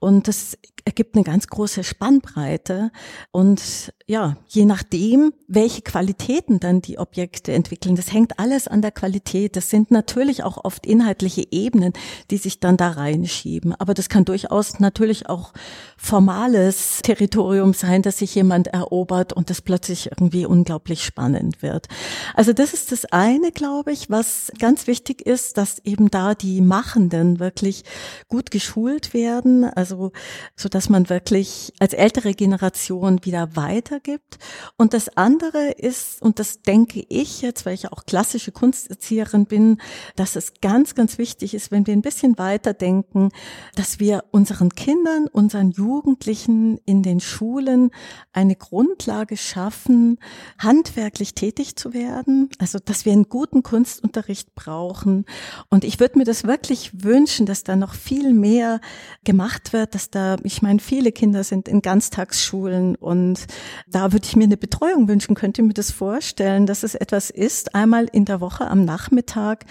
[0.00, 2.90] Und das ergibt eine ganz große Spannbreite.
[3.30, 8.90] Und ja, je nachdem, welche Qualitäten dann die Objekte entwickeln, das hängt alles an der
[8.90, 9.54] Qualität.
[9.54, 11.92] Das sind natürlich auch oft inhaltliche Ebenen,
[12.30, 13.74] die sich dann da reinschieben.
[13.74, 15.52] Aber das kann durchaus natürlich auch
[15.98, 21.88] formales Territorium sein, dass sich jemand erobert und das plötzlich irgendwie unglaublich spannend wird.
[22.34, 26.60] Also das ist das eine, glaube ich, was ganz wichtig ist, dass eben da die
[26.60, 27.84] Machenden wirklich
[28.28, 29.64] gut geschult werden.
[29.64, 30.12] Also also
[30.56, 34.38] so dass man wirklich als ältere Generation wieder weitergibt.
[34.76, 39.80] Und das andere ist, und das denke ich jetzt, weil ich auch klassische Kunsterzieherin bin,
[40.16, 43.30] dass es ganz, ganz wichtig ist, wenn wir ein bisschen weiterdenken,
[43.74, 47.90] dass wir unseren Kindern, unseren Jugendlichen in den Schulen
[48.32, 50.18] eine Grundlage schaffen,
[50.58, 52.50] handwerklich tätig zu werden.
[52.58, 55.24] Also, dass wir einen guten Kunstunterricht brauchen.
[55.70, 58.80] Und ich würde mir das wirklich wünschen, dass da noch viel mehr
[59.24, 63.46] gemacht wird wird, dass da, ich meine, viele Kinder sind in Ganztagsschulen und
[63.86, 65.34] da würde ich mir eine Betreuung wünschen.
[65.34, 69.64] Könnt ihr mir das vorstellen, dass es etwas ist, einmal in der Woche am Nachmittag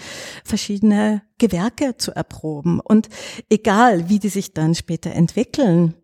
[0.44, 3.08] verschiedene Gewerke zu erproben und
[3.50, 5.94] egal, wie die sich dann später entwickeln,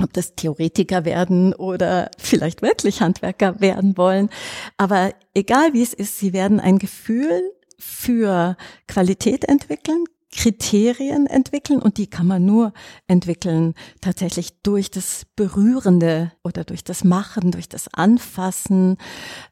[0.00, 4.30] ob das Theoretiker werden oder vielleicht wirklich Handwerker werden wollen.
[4.76, 7.42] Aber egal wie es ist, sie werden ein Gefühl
[7.78, 8.56] für
[8.86, 10.04] Qualität entwickeln,
[10.34, 12.72] Kriterien entwickeln und die kann man nur
[13.06, 18.98] entwickeln tatsächlich durch das Berührende oder durch das Machen, durch das Anfassen.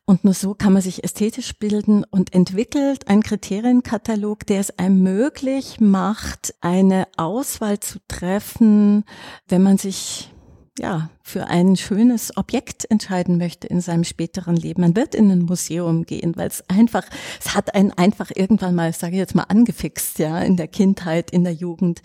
[0.04, 5.02] Und nur so kann man sich ästhetisch bilden und entwickelt einen Kriterienkatalog, der es einem
[5.02, 9.04] möglich macht, eine Auswahl zu treffen,
[9.48, 10.32] wenn man sich
[10.78, 14.82] ja, für ein schönes Objekt entscheiden möchte in seinem späteren Leben.
[14.82, 17.04] Man wird in ein Museum gehen, weil es einfach,
[17.40, 21.30] es hat einen einfach irgendwann mal, sage ich jetzt mal, angefixt, ja, in der Kindheit,
[21.30, 22.02] in der Jugend.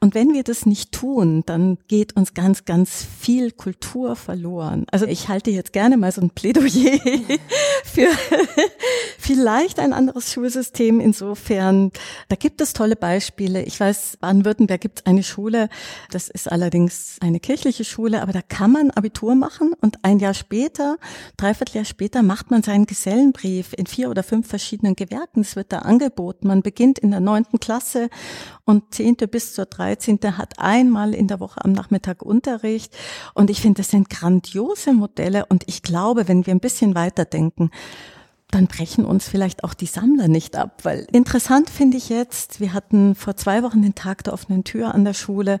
[0.00, 4.86] Und wenn wir das nicht tun, dann geht uns ganz, ganz viel Kultur verloren.
[4.90, 6.98] Also ich halte jetzt gerne mal so ein Plädoyer
[7.84, 8.08] für
[9.18, 11.00] vielleicht ein anderes Schulsystem.
[11.00, 11.92] Insofern,
[12.28, 13.62] da gibt es tolle Beispiele.
[13.62, 15.68] Ich weiß, Baden-Württemberg gibt es eine Schule,
[16.10, 20.32] das ist allerdings eine kirchliche Schule, aber da kann man Abitur machen und ein Jahr
[20.32, 20.96] später,
[21.36, 25.42] dreiviertel Jahr später, macht man seinen Gesellenbrief in vier oder fünf verschiedenen Gewerken.
[25.42, 26.48] Es wird da angeboten.
[26.48, 28.08] Man beginnt in der neunten Klasse
[28.64, 32.96] und zehnte bis zur dreizehnte hat einmal in der Woche am Nachmittag Unterricht.
[33.34, 35.44] Und ich finde, das sind grandiose Modelle.
[35.44, 37.70] Und ich glaube, wenn wir ein bisschen weiterdenken,
[38.50, 42.72] dann brechen uns vielleicht auch die Sammler nicht ab, weil interessant finde ich jetzt, wir
[42.72, 45.58] hatten vor zwei Wochen den Tag der offenen Tür an der Schule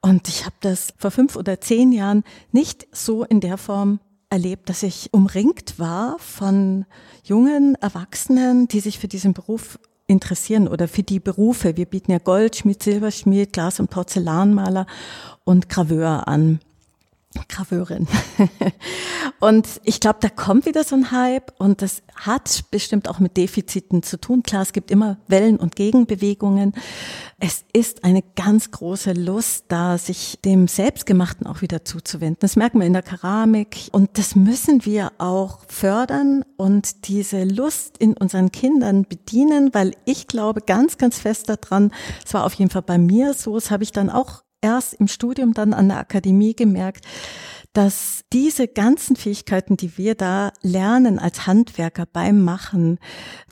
[0.00, 4.68] und ich habe das vor fünf oder zehn Jahren nicht so in der Form erlebt,
[4.68, 6.84] dass ich umringt war von
[7.24, 11.76] jungen Erwachsenen, die sich für diesen Beruf interessieren oder für die Berufe.
[11.76, 14.86] Wir bieten ja Goldschmied, Silberschmied, Glas- und Porzellanmaler
[15.44, 16.60] und Graveur an.
[17.48, 18.08] Graveurin.
[19.40, 23.36] und ich glaube, da kommt wieder so ein Hype und das hat bestimmt auch mit
[23.36, 24.42] Defiziten zu tun.
[24.42, 26.72] Klar, es gibt immer Wellen und Gegenbewegungen.
[27.38, 32.38] Es ist eine ganz große Lust da, sich dem Selbstgemachten auch wieder zuzuwenden.
[32.40, 37.98] Das merken wir in der Keramik und das müssen wir auch fördern und diese Lust
[37.98, 41.92] in unseren Kindern bedienen, weil ich glaube ganz, ganz fest daran,
[42.24, 45.08] es war auf jeden Fall bei mir so, das habe ich dann auch erst im
[45.08, 47.04] Studium dann an der Akademie gemerkt,
[47.74, 52.98] dass diese ganzen Fähigkeiten, die wir da lernen als Handwerker beim Machen,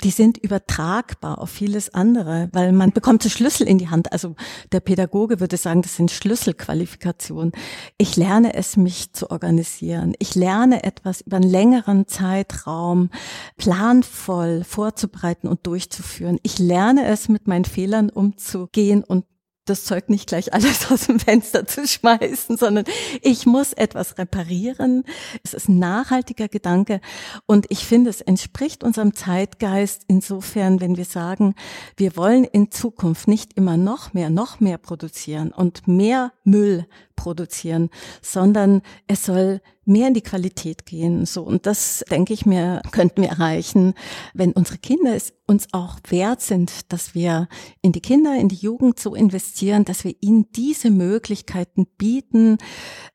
[0.02, 4.10] die sind übertragbar auf vieles andere, weil man bekommt so Schlüssel in die Hand.
[4.12, 4.34] Also
[4.72, 7.52] der Pädagoge würde sagen, das sind Schlüsselqualifikationen.
[7.98, 10.14] Ich lerne es, mich zu organisieren.
[10.18, 13.10] Ich lerne etwas über einen längeren Zeitraum
[13.58, 16.38] planvoll vorzubereiten und durchzuführen.
[16.42, 19.24] Ich lerne es, mit meinen Fehlern umzugehen und
[19.66, 22.84] das Zeug nicht gleich alles aus dem Fenster zu schmeißen, sondern
[23.22, 25.04] ich muss etwas reparieren.
[25.44, 27.00] Es ist ein nachhaltiger Gedanke
[27.46, 31.54] und ich finde, es entspricht unserem Zeitgeist insofern, wenn wir sagen,
[31.96, 36.86] wir wollen in Zukunft nicht immer noch mehr, noch mehr produzieren und mehr Müll
[37.16, 37.90] produzieren,
[38.22, 41.26] sondern es soll mehr in die Qualität gehen.
[41.26, 43.94] So und das denke ich mir könnten wir erreichen,
[44.34, 47.48] wenn unsere Kinder es uns auch wert sind, dass wir
[47.82, 52.58] in die Kinder, in die Jugend so investieren, dass wir ihnen diese Möglichkeiten bieten,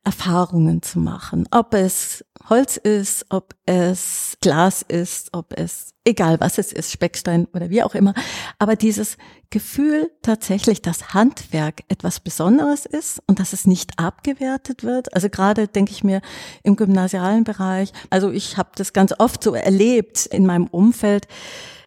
[0.02, 1.46] Erfahrungen zu machen.
[1.50, 7.46] Ob es Holz ist, ob es Glas ist, ob es egal was es ist, Speckstein
[7.54, 8.14] oder wie auch immer.
[8.58, 9.16] Aber dieses
[9.50, 15.14] Gefühl tatsächlich, dass Handwerk etwas Besonderes ist und dass es nicht abgewertet wird.
[15.14, 16.20] Also gerade denke ich mir
[16.62, 21.28] im gymnasialen Bereich, also ich habe das ganz oft so erlebt in meinem Umfeld,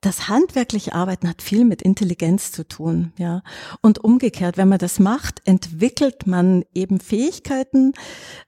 [0.06, 3.41] das handwerkliche Arbeiten hat viel mit Intelligenz zu tun, ja.
[3.82, 7.93] Und umgekehrt, wenn man das macht, entwickelt man eben Fähigkeiten,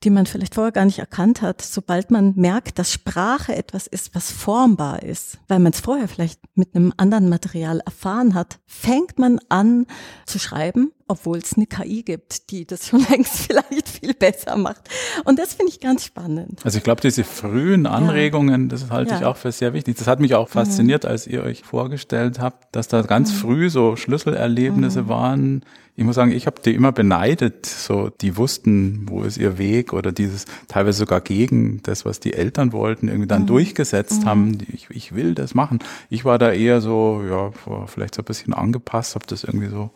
[0.04, 4.14] die man vielleicht vorher gar nicht erkannt hat, sobald man merkt, dass Sprache etwas ist,
[4.14, 5.40] was formbar ist.
[5.48, 9.88] Weil man es vorher vielleicht mit einem anderen Material erfahren hat, fängt man an
[10.28, 14.90] zu schreiben obwohl es eine KI gibt, die das schon längst vielleicht viel besser macht.
[15.24, 16.60] Und das finde ich ganz spannend.
[16.64, 18.68] Also ich glaube, diese frühen Anregungen, ja.
[18.68, 19.20] das halte ja.
[19.20, 19.98] ich auch für sehr wichtig.
[19.98, 21.10] Das hat mich auch fasziniert, mhm.
[21.10, 23.38] als ihr euch vorgestellt habt, dass da ganz mhm.
[23.38, 25.10] früh so Schlüsselerlebnisse mhm.
[25.10, 25.66] waren.
[26.00, 27.66] Ich muss sagen, ich habe die immer beneidet.
[27.66, 32.34] So, die wussten, wo ist ihr Weg oder dieses teilweise sogar gegen das, was die
[32.34, 33.48] Eltern wollten, irgendwie dann mhm.
[33.48, 34.26] durchgesetzt mhm.
[34.26, 34.58] haben.
[34.72, 35.80] Ich, ich will das machen.
[36.10, 37.52] Ich war da eher so, ja,
[37.88, 39.90] vielleicht so ein bisschen angepasst, habe das irgendwie so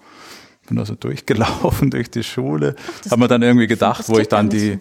[0.71, 2.75] bin also durchgelaufen durch die Schule.
[3.05, 4.79] Ach, Haben wir dann irgendwie gedacht, wo ich dann die,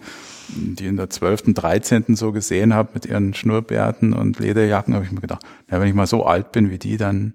[0.49, 2.15] die in der 12., 13.
[2.15, 5.95] so gesehen habe mit ihren Schnurrbärten und Lederjacken, habe ich mir gedacht, ja, wenn ich
[5.95, 7.35] mal so alt bin wie die, dann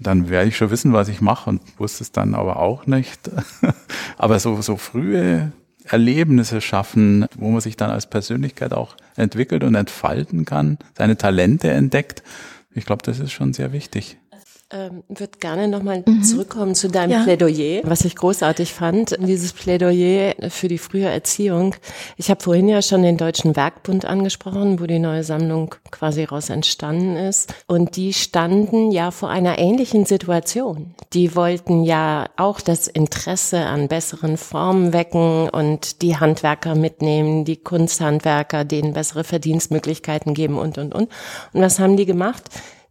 [0.00, 3.30] dann werde ich schon wissen, was ich mache und wusste es dann aber auch nicht.
[4.18, 5.52] aber so, so frühe
[5.84, 11.70] Erlebnisse schaffen, wo man sich dann als Persönlichkeit auch entwickelt und entfalten kann, seine Talente
[11.70, 12.24] entdeckt.
[12.74, 14.18] Ich glaube, das ist schon sehr wichtig
[14.70, 16.22] ähm, würde gerne nochmal mhm.
[16.22, 17.22] zurückkommen zu deinem ja.
[17.22, 21.74] Plädoyer, was ich großartig fand, dieses Plädoyer für die frühe Erziehung.
[22.16, 26.50] Ich habe vorhin ja schon den Deutschen Werkbund angesprochen, wo die neue Sammlung quasi raus
[26.50, 27.54] entstanden ist.
[27.66, 30.94] Und die standen ja vor einer ähnlichen Situation.
[31.12, 37.56] Die wollten ja auch das Interesse an besseren Formen wecken und die Handwerker mitnehmen, die
[37.56, 41.08] Kunsthandwerker, denen bessere Verdienstmöglichkeiten geben und, und, und.
[41.52, 42.44] Und was haben die gemacht?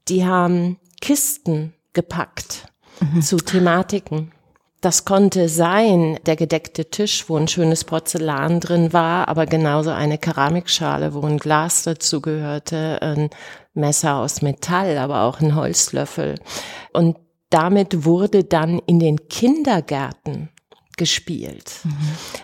[0.10, 2.68] Die haben Kisten gepackt
[3.02, 3.22] mhm.
[3.22, 4.32] zu Thematiken.
[4.80, 10.18] Das konnte sein, der gedeckte Tisch, wo ein schönes Porzellan drin war, aber genauso eine
[10.18, 13.32] Keramikschale, wo ein Glas dazu gehörte, ein
[13.74, 16.36] Messer aus Metall, aber auch ein Holzlöffel.
[16.94, 17.18] Und
[17.50, 20.52] damit wurde dann in den Kindergärten
[20.98, 21.72] gespielt.
[21.84, 21.92] Mhm.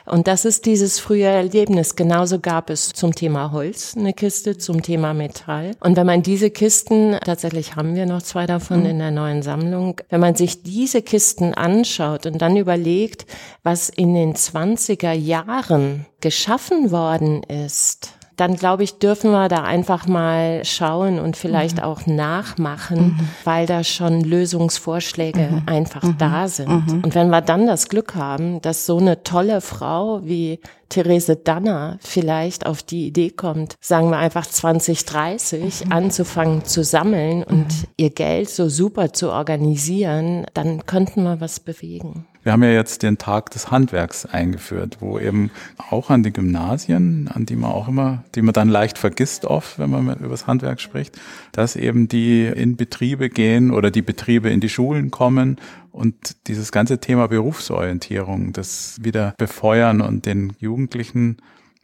[0.05, 1.95] Und das ist dieses frühe Erlebnis.
[1.95, 5.71] Genauso gab es zum Thema Holz eine Kiste, zum Thema Metall.
[5.79, 8.85] Und wenn man diese Kisten, tatsächlich haben wir noch zwei davon mhm.
[8.87, 13.25] in der neuen Sammlung, wenn man sich diese Kisten anschaut und dann überlegt,
[13.63, 20.07] was in den 20er Jahren geschaffen worden ist, dann glaube ich, dürfen wir da einfach
[20.07, 21.83] mal schauen und vielleicht mhm.
[21.83, 23.19] auch nachmachen, mhm.
[23.43, 25.61] weil da schon Lösungsvorschläge mhm.
[25.65, 26.17] einfach mhm.
[26.17, 26.87] da sind.
[26.87, 27.03] Mhm.
[27.03, 31.97] Und wenn wir dann das Glück haben, dass so eine tolle Frau wie Therese Danner
[32.01, 35.91] vielleicht auf die Idee kommt, sagen wir einfach 2030 mhm.
[35.91, 37.67] anzufangen zu sammeln und
[37.97, 42.25] ihr Geld so super zu organisieren, dann könnten wir was bewegen.
[42.49, 45.51] Wir haben ja jetzt den Tag des Handwerks eingeführt, wo eben
[45.91, 49.77] auch an die Gymnasien, an die man auch immer, die man dann leicht vergisst oft,
[49.77, 51.15] wenn man über das Handwerk spricht,
[51.51, 55.57] dass eben die in Betriebe gehen oder die Betriebe in die Schulen kommen
[55.91, 61.37] und dieses ganze Thema Berufsorientierung, das wieder befeuern und den Jugendlichen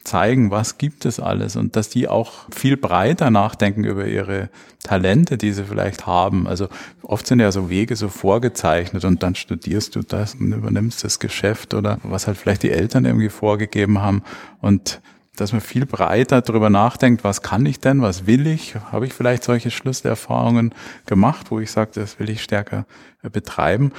[0.05, 4.49] zeigen, was gibt es alles und dass die auch viel breiter nachdenken über ihre
[4.83, 6.47] Talente, die sie vielleicht haben.
[6.47, 6.67] Also
[7.01, 11.19] oft sind ja so Wege so vorgezeichnet und dann studierst du das und übernimmst das
[11.19, 14.23] Geschäft oder was halt vielleicht die Eltern irgendwie vorgegeben haben
[14.61, 15.01] und
[15.35, 18.75] dass man viel breiter darüber nachdenkt, was kann ich denn, was will ich?
[18.91, 20.73] Habe ich vielleicht solche Schlüsselerfahrungen
[21.05, 22.85] gemacht, wo ich sage, das will ich stärker
[23.21, 23.91] betreiben?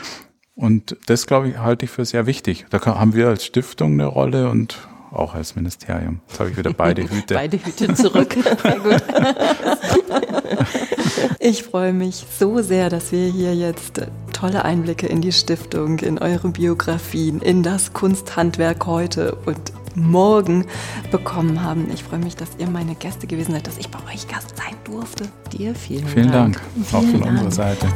[0.55, 2.65] Und das, glaube ich, halte ich für sehr wichtig.
[2.71, 6.21] Da haben wir als Stiftung eine Rolle und auch als Ministerium.
[6.29, 7.35] Jetzt habe ich wieder beide Hüte.
[7.35, 8.37] beide Hüte zurück.
[8.63, 9.03] Sehr gut.
[11.39, 14.01] Ich freue mich so sehr, dass wir hier jetzt
[14.33, 20.67] tolle Einblicke in die Stiftung, in eure Biografien, in das Kunsthandwerk heute und morgen
[21.11, 21.89] bekommen haben.
[21.93, 24.75] Ich freue mich, dass ihr meine Gäste gewesen seid, dass ich bei euch Gast sein
[24.85, 25.29] durfte.
[25.53, 26.61] Dir vielen, vielen Dank.
[26.75, 26.95] Dank.
[26.95, 27.87] Auch von unserer Seite.